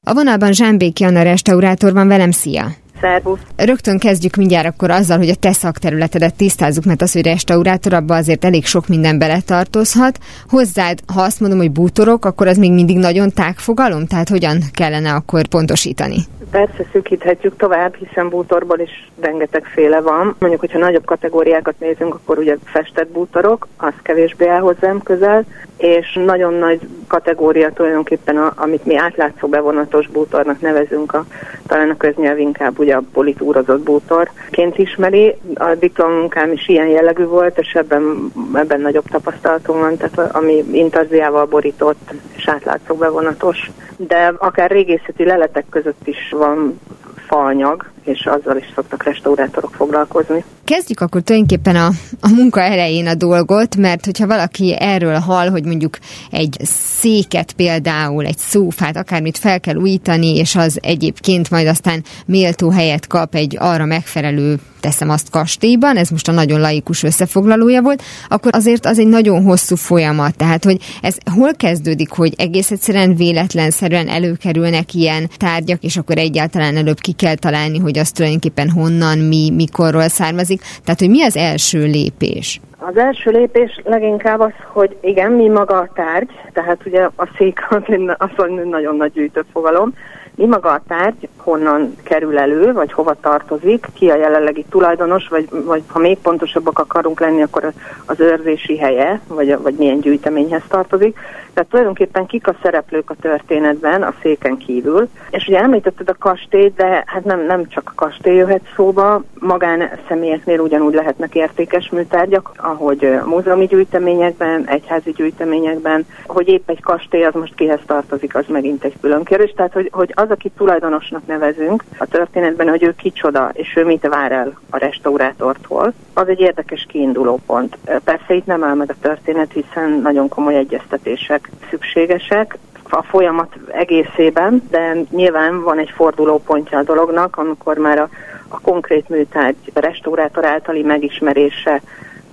[0.03, 2.82] A vonalban Zsámbéki Anna restaurátor van velem, szia!
[3.03, 3.39] Szervusz!
[3.55, 8.17] Rögtön kezdjük mindjárt akkor azzal, hogy a te szakterületedet tisztázzuk, mert az, hogy restaurátor, abban
[8.17, 10.17] azért elég sok minden beletartozhat.
[10.49, 14.05] Hozzád, ha azt mondom, hogy bútorok, akkor az még mindig nagyon tágfogalom?
[14.05, 16.15] Tehát hogyan kellene akkor pontosítani?
[16.51, 20.35] Persze szűkíthetjük tovább, hiszen bútorból is rengeteg féle van.
[20.39, 25.45] Mondjuk, hogyha nagyobb kategóriákat nézünk, akkor ugye festett bútorok, az kevésbé áll hozzám közel,
[25.77, 31.25] és nagyon nagy kategória tulajdonképpen, a, amit mi átlátszó bevonatos bútornak nevezünk, a,
[31.67, 35.35] talán a köznyelv inkább ugye a politúrozott bútorként ismeri.
[35.53, 41.45] A diplomunkám is ilyen jellegű volt, és ebben, ebben nagyobb tapasztalatom van, tehát ami intarziával
[41.45, 43.71] borított és átlátszó bevonatos.
[43.97, 46.79] De akár régészeti leletek között is van
[47.27, 50.43] faanyag, és azzal is szoktak restaurátorok foglalkozni.
[50.63, 51.87] Kezdjük akkor tulajdonképpen a,
[52.19, 55.97] a munka elején a dolgot, mert hogyha valaki erről hall, hogy mondjuk
[56.31, 56.57] egy
[56.99, 63.07] széket például, egy szófát, akármit fel kell újítani, és az egyébként majd aztán méltó helyet
[63.07, 68.55] kap egy arra megfelelő teszem azt kastélyban, ez most a nagyon laikus összefoglalója volt, akkor
[68.55, 70.35] azért az egy nagyon hosszú folyamat.
[70.35, 76.77] Tehát, hogy ez hol kezdődik, hogy egész egyszerűen véletlenszerűen előkerülnek ilyen tárgyak, és akkor egyáltalán
[76.77, 80.61] előbb ki kell találni, hogy az tulajdonképpen honnan, mi, mikorról származik.
[80.83, 82.61] Tehát, hogy mi az első lépés?
[82.77, 87.59] Az első lépés leginkább az, hogy igen, mi maga a tárgy, tehát ugye a szék
[87.69, 87.81] az,
[88.17, 88.29] az
[88.69, 89.93] nagyon nagy gyűjtőfogalom,
[90.35, 95.47] mi maga a tárgy, honnan kerül elő, vagy hova tartozik, ki a jelenlegi tulajdonos, vagy,
[95.49, 97.71] vagy ha még pontosabbak akarunk lenni, akkor
[98.05, 101.17] az őrzési helye, vagy, vagy milyen gyűjteményhez tartozik.
[101.53, 105.09] Tehát tulajdonképpen kik a szereplők a történetben, a széken kívül.
[105.29, 109.89] És ugye említetted a kastélyt, de hát nem, nem csak a kastély jöhet szóba, magán
[110.07, 117.33] személyeknél ugyanúgy lehetnek értékes műtárgyak, ahogy múzeumi gyűjteményekben, egyházi gyűjteményekben, hogy épp egy kastély az
[117.33, 119.53] most kihez tartozik, az megint egy külön kérdés.
[119.55, 124.07] Tehát, hogy, hogy az, aki tulajdonosnak nevezünk a történetben, hogy ő kicsoda, és ő mit
[124.07, 127.77] vár el a restaurátortól, az egy érdekes kiinduló pont.
[128.03, 132.57] Persze itt nem áll meg a történet, hiszen nagyon komoly egyeztetések szükségesek,
[132.89, 138.09] a folyamat egészében, de nyilván van egy fordulópontja a dolognak, amikor már a,
[138.47, 141.81] a konkrét műtárgy restaurátor általi megismerése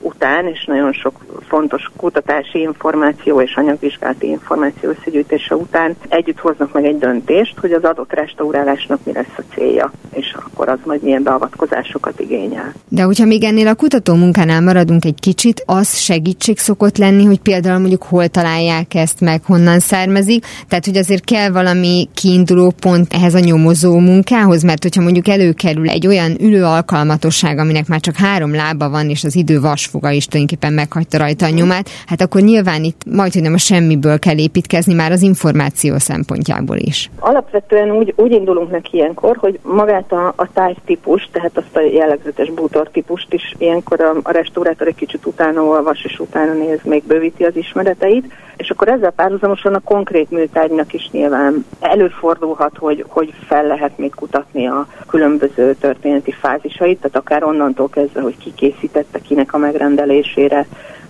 [0.00, 6.84] után, és nagyon sok fontos kutatási információ és anyagvizsgálati információ összegyűjtése után együtt hoznak meg
[6.84, 11.22] egy döntést, hogy az adott restaurálásnak mi lesz a célja, és akkor az majd milyen
[11.22, 12.72] beavatkozásokat igényel.
[12.88, 17.40] De hogyha még ennél a kutató munkánál maradunk egy kicsit, az segítség szokott lenni, hogy
[17.40, 23.12] például mondjuk hol találják ezt meg, honnan származik, tehát hogy azért kell valami kiinduló pont
[23.12, 28.16] ehhez a nyomozó munkához, mert hogyha mondjuk előkerül egy olyan ülő alkalmatosság, aminek már csak
[28.16, 32.20] három lába van, és az idő vas vasfoga is tulajdonképpen meghagyta rajta a nyomát, hát
[32.20, 37.10] akkor nyilván itt majd, hogy nem a semmiből kell építkezni már az információ szempontjából is.
[37.18, 42.50] Alapvetően úgy, úgy indulunk neki ilyenkor, hogy magát a, a tájtípus, tehát azt a jellegzetes
[42.50, 47.02] bútor típust is ilyenkor a, a restaurátor egy kicsit utána olvas, és utána néz, még
[47.06, 53.32] bővíti az ismereteit, és akkor ezzel párhuzamosan a konkrét műtárgynak is nyilván előfordulhat, hogy, hogy
[53.46, 59.18] fel lehet még kutatni a különböző történeti fázisait, tehát akár onnantól kezdve, hogy ki készítette
[59.18, 60.66] kinek a megrendelésére,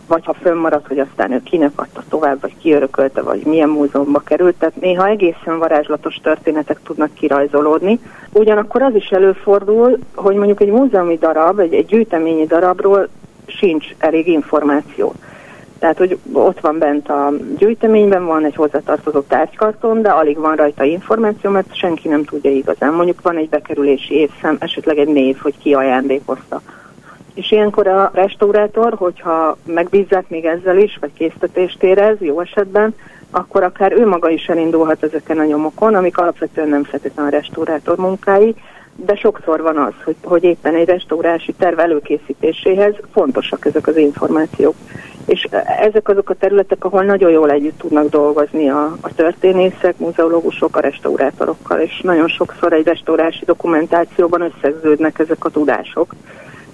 [0.07, 4.55] vagy ha fönnmaradt, hogy aztán ő kinek adta tovább, vagy kiörökölte, vagy milyen múzeumba került.
[4.59, 8.01] Tehát néha egészen varázslatos történetek tudnak kirajzolódni.
[8.33, 13.09] Ugyanakkor az is előfordul, hogy mondjuk egy múzeumi darab, egy, egy gyűjteményi darabról
[13.47, 15.15] sincs elég információ.
[15.79, 20.85] Tehát, hogy ott van bent a gyűjteményben, van egy hozzátartozó tárgykarton, de alig van rajta
[20.85, 22.95] információ, mert senki nem tudja igazán.
[22.95, 26.61] Mondjuk van egy bekerülési évszám, esetleg egy név, hogy ki ajándékozta.
[27.35, 32.95] És ilyenkor a restaurátor, hogyha megbízzák még ezzel is, vagy késztetést érez, jó esetben,
[33.31, 37.97] akkor akár ő maga is elindulhat ezeken a nyomokon, amik alapvetően nem feltétlenül a restaurátor
[37.97, 38.55] munkái,
[38.95, 44.75] de sokszor van az, hogy, hogy éppen egy restaurási terv előkészítéséhez fontosak ezek az információk.
[45.27, 45.47] És
[45.81, 50.81] ezek azok a területek, ahol nagyon jól együtt tudnak dolgozni a, a történészek, muzeológusok, a
[50.81, 56.15] restaurátorokkal, és nagyon sokszor egy restaurási dokumentációban összegződnek ezek a tudások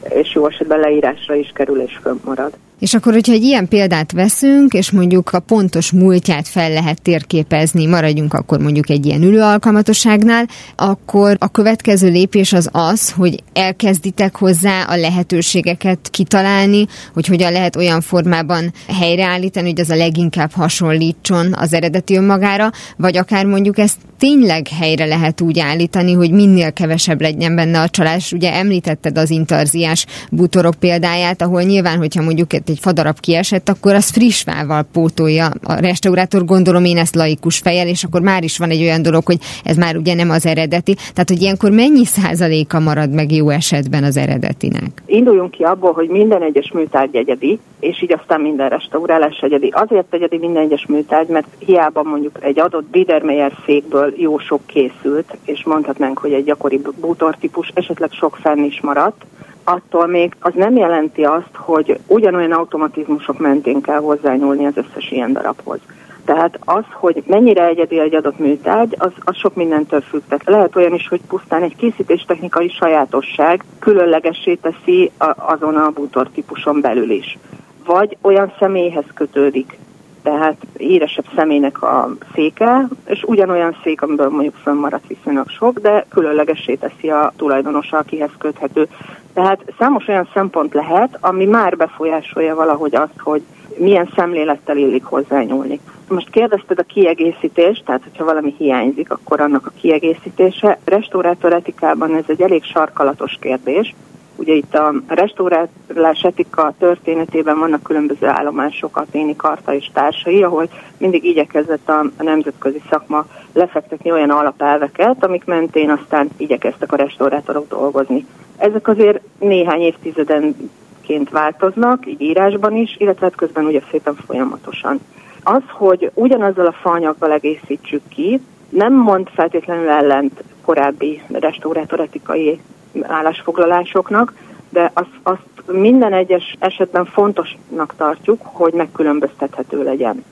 [0.09, 2.53] és jó esetben leírásra is kerül és fönnmarad.
[2.79, 7.87] És akkor, hogyha egy ilyen példát veszünk, és mondjuk a pontos múltját fel lehet térképezni,
[7.87, 14.83] maradjunk akkor mondjuk egy ilyen ülőalkalmatosságnál, akkor a következő lépés az az, hogy elkezditek hozzá
[14.83, 21.73] a lehetőségeket kitalálni, hogy hogyan lehet olyan formában helyreállítani, hogy az a leginkább hasonlítson az
[21.73, 27.55] eredeti önmagára, vagy akár mondjuk ezt tényleg helyre lehet úgy állítani, hogy minél kevesebb legyen
[27.55, 28.33] benne a csalás.
[28.33, 34.11] Ugye említetted az intarziás bútorok példáját, ahol nyilván, hogyha mondjuk egy fadarab kiesett, akkor az
[34.11, 38.71] friss fával pótolja a restaurátor, gondolom én ezt laikus fejjel, és akkor már is van
[38.71, 40.95] egy olyan dolog, hogy ez már ugye nem az eredeti.
[40.95, 45.03] Tehát, hogy ilyenkor mennyi százaléka marad meg jó esetben az eredetinek?
[45.07, 49.73] Induljunk ki abból, hogy minden egyes műtárgy egyedi, és így aztán minden restaurálás egyedi.
[49.75, 55.37] Azért egyedi minden egyes műtárgy, mert hiába mondjuk egy adott Biedermeier székből jó sok készült,
[55.45, 59.25] és mondhatnánk, hogy egy gyakori bútortípus esetleg sok fenn is maradt,
[59.67, 65.33] attól még az nem jelenti azt, hogy ugyanolyan automatizmusok mentén kell hozzányúlni az összes ilyen
[65.33, 65.79] darabhoz.
[66.25, 70.21] Tehát az, hogy mennyire egyedi egy adott műtárgy, az, az sok mindentől függ.
[70.29, 76.29] Tehát lehet olyan is, hogy pusztán egy készítéstechnikai sajátosság különlegessé teszi a, azon a bútor
[76.29, 77.39] típuson belül is.
[77.85, 79.79] Vagy olyan személyhez kötődik,
[80.27, 86.75] tehát éresebb személynek a széke, és ugyanolyan szék, amiből mondjuk fönnmaradt viszonylag sok, de különlegessé
[86.75, 88.89] teszi a tulajdonosa, akihez köthető.
[89.35, 93.43] Tehát számos olyan szempont lehet, ami már befolyásolja valahogy azt, hogy
[93.77, 95.81] milyen szemlélettel illik hozzányúlni.
[96.09, 100.79] Most kérdezted a kiegészítést, tehát hogyha valami hiányzik, akkor annak a kiegészítése.
[100.85, 103.95] Restaurátor etikában ez egy elég sarkalatos kérdés.
[104.37, 110.69] Ugye itt a restaurálás etika történetében vannak különböző állomások, Aténi Karta és társai, ahol
[110.99, 117.69] mindig igyekezett a, a nemzetközi szakma lefektetni olyan alapelveket, amik mentén aztán igyekeztek a restaurátorok
[117.69, 118.27] dolgozni.
[118.57, 125.01] Ezek azért néhány évtizedenként változnak, így írásban is, illetve hát közben ugye szépen folyamatosan.
[125.43, 132.61] Az, hogy ugyanazzal a faanyaggal egészítsük ki, nem mond feltétlenül ellent korábbi restaurátoretikai
[133.03, 134.33] állásfoglalásoknak,
[134.69, 135.41] de azt, azt
[135.73, 140.25] minden egyes esetben fontosnak tartjuk, hogy megkülönböztethető legyen.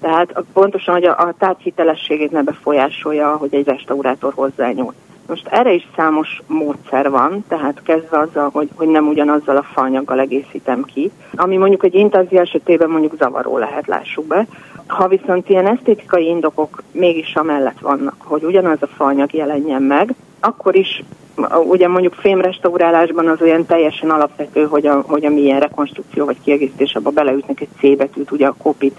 [0.00, 4.94] Tehát pontosan, hogy a, a tárgy hitelességét ne befolyásolja, hogy egy restaurátor hozzányúl.
[5.26, 10.20] Most erre is számos módszer van, tehát kezdve azzal, hogy, hogy nem ugyanazzal a faanyaggal
[10.20, 14.46] egészítem ki, ami mondjuk egy intazi esetében mondjuk zavaró lehet, lássuk be.
[14.86, 20.74] Ha viszont ilyen esztétikai indokok mégis amellett vannak, hogy ugyanaz a faanyag jelenjen meg, akkor
[20.74, 21.02] is
[21.64, 26.94] ugye mondjuk fémrestaurálásban az olyan teljesen alapvető, hogy a, hogy a milyen rekonstrukció vagy kiegészítés,
[26.94, 28.98] abba beleütnek egy C betűt, ugye a kopit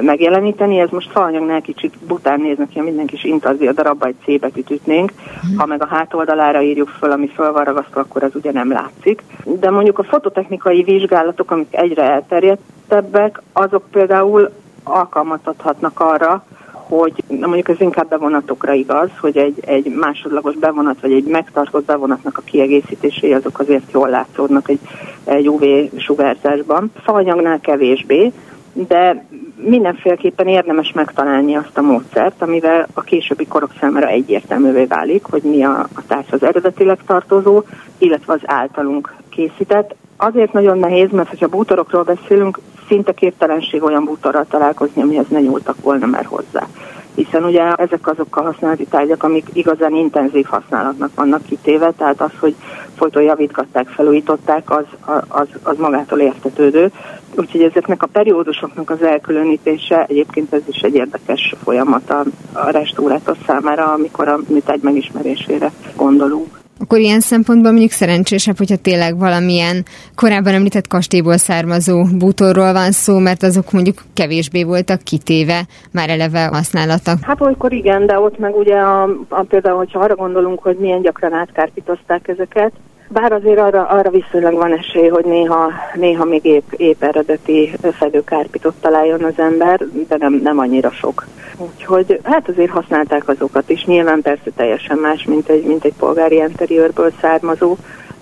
[0.00, 0.78] megjeleníteni.
[0.78, 4.70] Ez most faanyagnál kicsit bután néznek ki, mindenki is intazi a darabba egy C betűt
[4.70, 5.12] ütnénk.
[5.56, 9.22] Ha meg a hátoldalára írjuk föl, ami föl van ragasztva, akkor az ugye nem látszik.
[9.44, 14.50] De mondjuk a fototechnikai vizsgálatok, amik egyre elterjedtebbek, azok például
[14.88, 16.44] alkalmat adhatnak arra,
[16.88, 21.84] hogy na mondjuk ez inkább bevonatokra igaz, hogy egy, egy másodlagos bevonat, vagy egy megtartott
[21.84, 24.80] bevonatnak a kiegészítései azok azért jól látszódnak egy,
[25.24, 25.62] egy UV
[25.96, 26.92] sugárzásban.
[27.02, 28.32] Faanyagnál kevésbé,
[28.72, 29.26] de
[29.56, 35.64] mindenféleképpen érdemes megtalálni azt a módszert, amivel a későbbi korok számára egyértelművé válik, hogy mi
[35.64, 37.62] a, a az eredetileg tartozó,
[37.98, 39.94] illetve az általunk készített.
[40.16, 42.58] Azért nagyon nehéz, mert ha bútorokról beszélünk,
[42.88, 46.66] szinte képtelenség olyan bútorral találkozni, amihez ne nyúltak volna már hozzá.
[47.14, 52.30] Hiszen ugye ezek azok a használati tárgyak, amik igazán intenzív használatnak vannak kitéve, tehát az,
[52.40, 52.54] hogy
[52.96, 54.84] folyton javítgatták, felújították, az,
[55.28, 56.90] az, az magától értetődő.
[57.36, 63.36] Úgyhogy ezeknek a periódusoknak az elkülönítése egyébként ez is egy érdekes folyamat a, a restaurátor
[63.46, 70.54] számára, amikor a műtárgy megismerésére gondolunk akkor ilyen szempontból mondjuk szerencsésebb, hogyha tényleg valamilyen korábban
[70.54, 75.60] említett kastélyból származó bútorról van szó, mert azok mondjuk kevésbé voltak kitéve
[75.92, 77.18] már eleve használatnak.
[77.22, 81.02] Hát olykor igen, de ott meg ugye a, a, például, hogyha arra gondolunk, hogy milyen
[81.02, 82.72] gyakran átkárpítozták ezeket,
[83.08, 88.74] bár azért arra, arra viszonylag van esély, hogy néha, néha még épp, épp eredeti fedőkárpitot
[88.80, 91.26] találjon az ember, de nem, nem annyira sok.
[91.56, 93.84] Úgyhogy hát azért használták azokat is.
[93.84, 97.76] Nyilván persze teljesen más, mint egy, mint egy polgári interiőrből származó,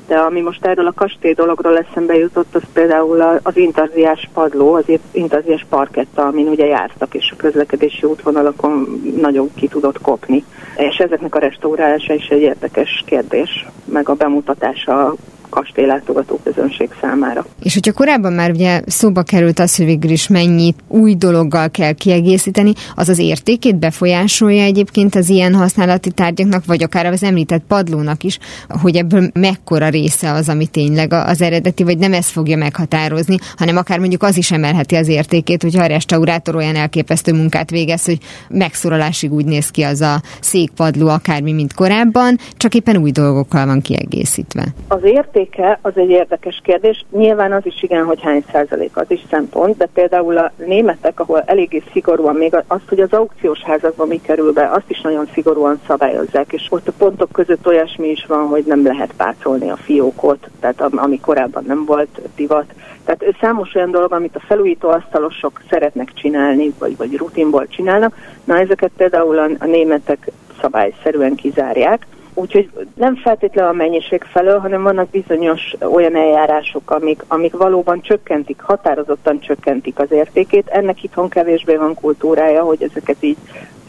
[0.06, 4.84] de ami most erről a kastély dologról eszembe jutott, az például az intarziás padló, az
[5.10, 10.44] intarziás parketta, amin ugye jártak, és a közlekedési útvonalakon nagyon ki tudott kopni.
[10.76, 15.14] És ezeknek a restaurálása is egy érdekes kérdés, meg a bemutatása
[15.54, 17.46] kastélylátogató közönség számára.
[17.62, 21.92] És hogyha korábban már ugye szóba került az, hogy végül is mennyit új dologgal kell
[21.92, 28.22] kiegészíteni, az az értékét befolyásolja egyébként az ilyen használati tárgyaknak, vagy akár az említett padlónak
[28.22, 28.38] is,
[28.68, 33.76] hogy ebből mekkora része az, ami tényleg az eredeti, vagy nem ez fogja meghatározni, hanem
[33.76, 38.18] akár mondjuk az is emelheti az értékét, hogyha a restaurátor olyan elképesztő munkát végez, hogy
[38.48, 43.80] megszorolásig úgy néz ki az a székpadló, akármi, mint korábban, csak éppen új dolgokkal van
[43.80, 44.64] kiegészítve.
[44.88, 47.04] Az érték értéke az egy érdekes kérdés.
[47.10, 51.42] Nyilván az is igen, hogy hány százalék az is szempont, de például a németek, ahol
[51.46, 55.80] eléggé szigorúan még azt, hogy az aukciós házakban mi kerül be, azt is nagyon szigorúan
[55.86, 60.48] szabályozzák, és ott a pontok között olyasmi is van, hogy nem lehet pácolni a fiókot,
[60.60, 62.74] tehát ami korábban nem volt divat.
[63.04, 68.58] Tehát számos olyan dolog, amit a felújító asztalosok szeretnek csinálni, vagy, vagy rutinból csinálnak, na
[68.58, 70.30] ezeket például a, a németek
[70.60, 77.56] szabályszerűen kizárják, Úgyhogy nem feltétlenül a mennyiség felől, hanem vannak bizonyos olyan eljárások, amik, amik
[77.56, 80.68] valóban csökkentik, határozottan csökkentik az értékét.
[80.68, 83.36] Ennek itthon kevésbé van kultúrája, hogy ezeket így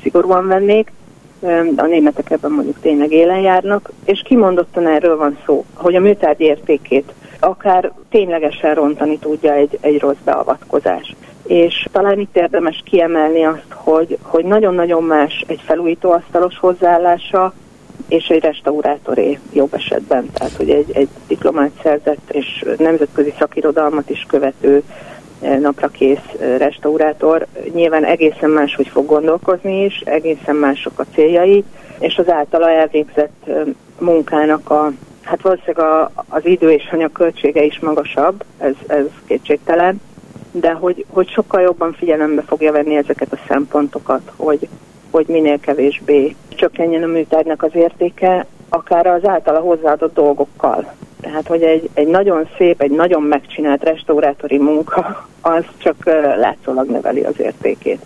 [0.02, 0.92] szigorúan vennék.
[1.76, 6.42] A németek ebben mondjuk tényleg élen járnak, és kimondottan erről van szó, hogy a műtárgy
[6.42, 11.16] értékét akár ténylegesen rontani tudja egy, egy rossz beavatkozás.
[11.44, 17.54] És talán itt érdemes kiemelni azt, hogy, hogy nagyon-nagyon más egy felújítóasztalos hozzáállása,
[18.08, 24.26] és egy restaurátoré jobb esetben, tehát hogy egy, egy diplomát szerzett és nemzetközi szakirodalmat is
[24.28, 24.84] követő
[25.42, 27.48] eh, napra kész eh, restaurátor.
[27.74, 31.64] Nyilván egészen más, hogy fog gondolkozni is, egészen mások a céljai,
[32.00, 33.62] és az általa elvégzett eh,
[34.00, 34.92] munkának a,
[35.22, 40.02] hát valószínűleg a, az idő és anyag költsége is magasabb, ez, ez kétségtelen,
[40.52, 44.68] de hogy, hogy sokkal jobban figyelembe fogja venni ezeket a szempontokat, hogy,
[45.16, 50.94] hogy minél kevésbé csökkenjen a műtárgynak az értéke, akár az általa hozzáadott dolgokkal.
[51.22, 56.06] Tehát, hogy egy, egy nagyon szép, egy nagyon megcsinált restaurátori munka, az csak
[56.38, 58.02] látszólag növeli az értékét.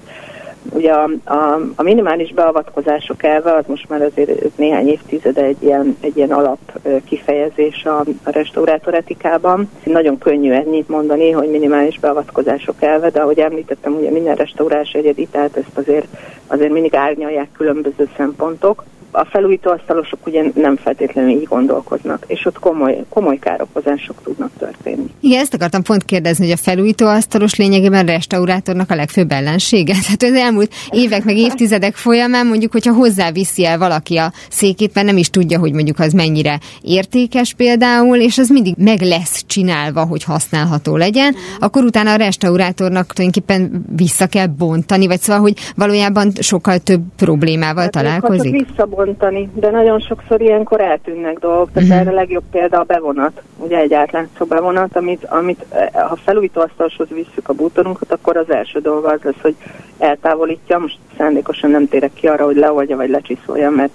[0.69, 5.97] Ugye a, a, a minimális beavatkozások elve, az most már azért néhány évtizede egy ilyen,
[6.01, 6.59] egy ilyen alap
[7.05, 9.69] kifejezés a, a restaurátor etikában.
[9.83, 15.27] Nagyon könnyű ennyit mondani, hogy minimális beavatkozások elve, de ahogy említettem, ugye minden restaurás egyedi,
[15.31, 16.07] tehát ezt azért,
[16.47, 22.59] azért mindig árnyalják különböző szempontok a felújító asztalosok ugye nem feltétlenül így gondolkoznak, és ott
[22.59, 25.05] komoly, komoly károkozások tudnak történni.
[25.19, 29.93] Igen, ezt akartam pont kérdezni, hogy a felújító asztalos lényegében restaurátornak a legfőbb ellensége.
[30.05, 35.07] Tehát az elmúlt évek meg évtizedek folyamán mondjuk, hogyha hozzáviszi el valaki a székét, mert
[35.07, 40.05] nem is tudja, hogy mondjuk az mennyire értékes például, és az mindig meg lesz csinálva,
[40.05, 46.31] hogy használható legyen, akkor utána a restaurátornak tulajdonképpen vissza kell bontani, vagy szóval, hogy valójában
[46.39, 48.65] sokkal több problémával hát, találkozik
[49.05, 52.01] bontani, de nagyon sokszor ilyenkor eltűnnek dolgok, tehát uh-huh.
[52.01, 57.07] erre a legjobb példa a bevonat, ugye egy átlátszó bevonat, amit, amit eh, ha felújítóasztalhoz
[57.09, 59.55] visszük a bútorunkat, akkor az első dolga az lesz, hogy
[59.97, 63.91] eltávolítja, most szándékosan nem térek ki arra, hogy leoldja vagy lecsiszolja, mert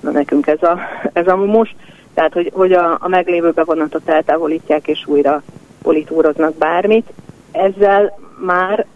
[0.00, 0.78] na, nekünk ez a,
[1.12, 1.74] ez a most,
[2.14, 5.42] tehát hogy, hogy a, a meglévő bevonatot eltávolítják és újra
[5.82, 7.10] politúroznak bármit,
[7.52, 8.86] ezzel már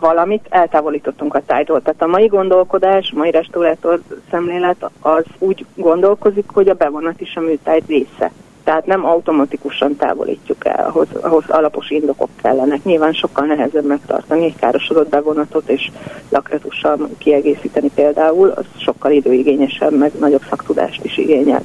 [0.00, 1.82] valamit eltávolítottunk a tájtól.
[1.82, 7.40] Tehát a mai gondolkodás, mai restaurátor szemlélet az úgy gondolkozik, hogy a bevonat is a
[7.40, 8.30] műtáj része.
[8.64, 12.84] Tehát nem automatikusan távolítjuk el, ahhoz, ahhoz alapos indokok kellenek.
[12.84, 15.90] Nyilván sokkal nehezebb megtartani egy károsodott bevonatot és
[16.28, 21.62] lakretussal kiegészíteni például, az sokkal időigényesebb, meg nagyobb szaktudást is igényel.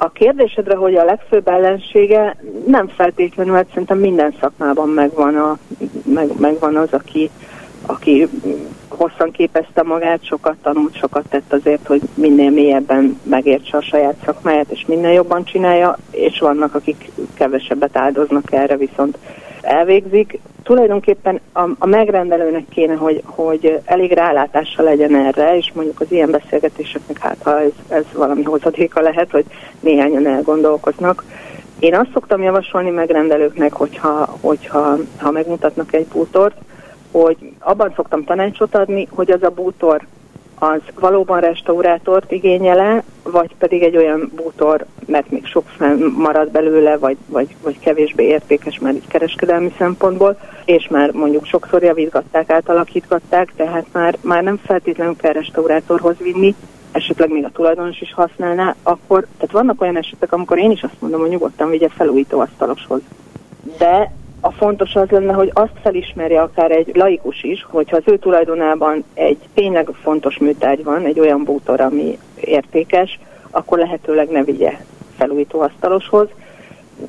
[0.00, 2.36] A kérdésedre, hogy a legfőbb ellensége
[2.66, 5.58] nem feltétlenül, mert szerintem minden szakmában megvan a
[6.04, 7.30] meg, meg van az, aki,
[7.88, 8.28] aki
[8.88, 14.70] hosszan képezte magát, sokat tanult, sokat tett azért, hogy minél mélyebben megértse a saját szakmáját,
[14.70, 19.18] és minél jobban csinálja, és vannak, akik kevesebbet áldoznak erre, viszont
[19.60, 20.38] elvégzik.
[20.62, 26.30] Tulajdonképpen a, a megrendelőnek kéne, hogy, hogy elég rálátása legyen erre, és mondjuk az ilyen
[26.30, 29.44] beszélgetéseknek, hát ha ez, ez valami hozadéka lehet, hogy
[29.80, 31.24] néhányan elgondolkoznak.
[31.78, 36.56] Én azt szoktam javasolni megrendelőknek, hogyha, hogyha ha megmutatnak egy bútort,
[37.10, 40.06] hogy abban szoktam tanácsot adni, hogy az a bútor
[40.58, 45.64] az valóban restaurátort igényele, vagy pedig egy olyan bútor, mert még sok
[46.16, 51.82] marad belőle, vagy, vagy, vagy kevésbé értékes már így kereskedelmi szempontból, és már mondjuk sokszor
[51.82, 56.54] javítgatták, átalakítgatták, tehát már, már nem feltétlenül kell restaurátorhoz vinni,
[56.92, 61.00] esetleg még a tulajdonos is használná, akkor, tehát vannak olyan esetek, amikor én is azt
[61.00, 63.00] mondom, hogy nyugodtan vigye felújító asztaloshoz.
[63.78, 68.18] De a fontos az lenne, hogy azt felismerje akár egy laikus is, hogyha az ő
[68.18, 73.18] tulajdonában egy tényleg fontos műtárgy van, egy olyan bútor, ami értékes,
[73.50, 74.72] akkor lehetőleg ne vigye
[75.16, 76.28] felújító asztaloshoz.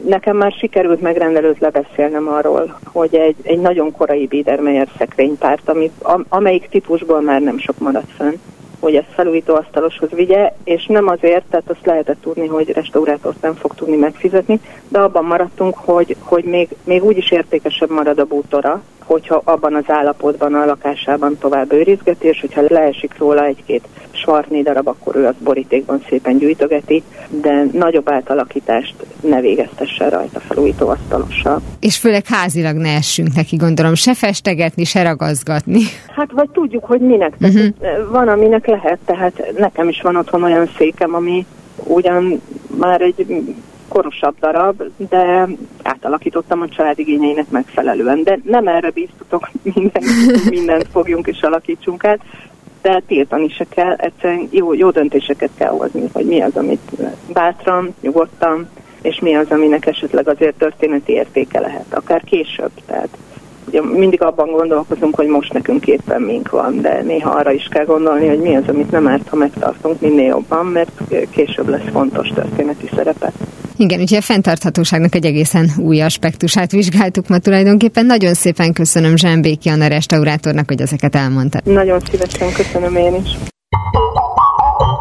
[0.06, 5.94] Nekem már sikerült megrendelőt lebeszélnem arról, hogy egy, egy nagyon korai Biedermeier szekrénypárt, amit,
[6.30, 8.36] amelyik típusból már nem sok maradt fönn,
[8.80, 13.54] hogy ezt felújító asztaloshoz vigye, és nem azért, tehát azt lehetett tudni, hogy restaurátort nem
[13.54, 18.26] fog tudni megfizetni, de abban maradtunk, hogy, hogy még, még úgy is értékesebb marad a
[18.26, 23.88] bútora, hogyha abban az állapotban a lakásában tovább őrizgeti, és hogyha leesik róla egy-két
[24.22, 30.88] svartné darab, akkor ő azt borítékban szépen gyűjtögeti, de nagyobb átalakítást ne végeztesse rajta felújító
[30.88, 31.62] asztalossal.
[31.80, 35.82] És főleg házilag ne essünk neki, gondolom, se festegetni, se ragazgatni.
[36.16, 37.34] Hát vagy tudjuk, hogy minek.
[37.40, 37.68] Uh-huh.
[38.12, 41.46] Van, aminek lehet, tehát nekem is van otthon olyan székem, ami
[41.84, 42.42] ugyan
[42.80, 43.26] már egy
[43.90, 45.48] korosabb darab, de
[45.84, 48.24] átalakítottam a család igényeinek megfelelően.
[48.24, 50.06] De nem erre bíztatok mindent,
[50.56, 52.20] mindent fogjunk és alakítsunk át,
[52.82, 56.92] de tiltani se kell, egyszerűen jó, jó döntéseket kell hozni, hogy mi az, amit
[57.34, 58.70] bátran, nyugodtan,
[59.02, 62.72] és mi az, aminek esetleg azért történeti értéke lehet, akár később.
[62.86, 63.10] Tehát
[63.68, 67.86] ugye mindig abban gondolkozunk, hogy most nekünk éppen mink van, de néha arra is kell
[67.86, 72.28] gondolni, hogy mi az, amit nem árt, ha megtartunk minél jobban, mert később lesz fontos
[72.28, 73.32] történeti szerepe.
[73.80, 78.06] Igen, ugye a fenntarthatóságnak egy egészen új aspektusát vizsgáltuk ma tulajdonképpen.
[78.06, 81.60] Nagyon szépen köszönöm Zsembéki Anna restaurátornak, hogy ezeket elmondta.
[81.64, 83.30] Nagyon szívesen köszönöm én is.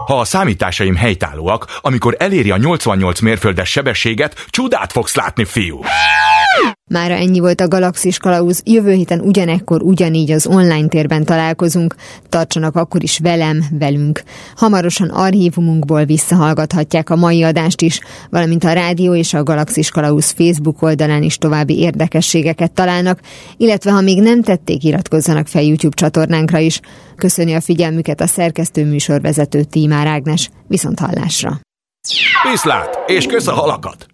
[0.06, 5.80] Ha a számításaim helytállóak, amikor eléri a 88 mérföldes sebességet, csodát fogsz látni, fiú!
[6.88, 11.94] Mára ennyi volt a Galaxis Kalauz, jövő héten ugyanekkor ugyanígy az online térben találkozunk,
[12.28, 14.22] tartsanak akkor is velem, velünk.
[14.56, 20.82] Hamarosan archívumunkból visszahallgathatják a mai adást is, valamint a rádió és a Galaxis Kalauz Facebook
[20.82, 23.20] oldalán is további érdekességeket találnak,
[23.56, 26.80] illetve ha még nem tették, iratkozzanak fel YouTube csatornánkra is.
[27.16, 31.60] Köszöni a figyelmüket a szerkesztő műsorvezető Tímár Ágnes, viszont hallásra.
[32.50, 34.06] Viszlát, és kösz a halakat!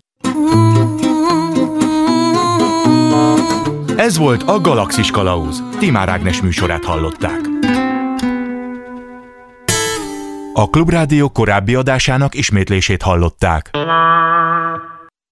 [3.97, 5.62] Ez volt a Galaxis Kalauz.
[5.79, 7.41] Timár Ágnes műsorát hallották.
[10.53, 13.71] A Klubrádió korábbi adásának ismétlését hallották.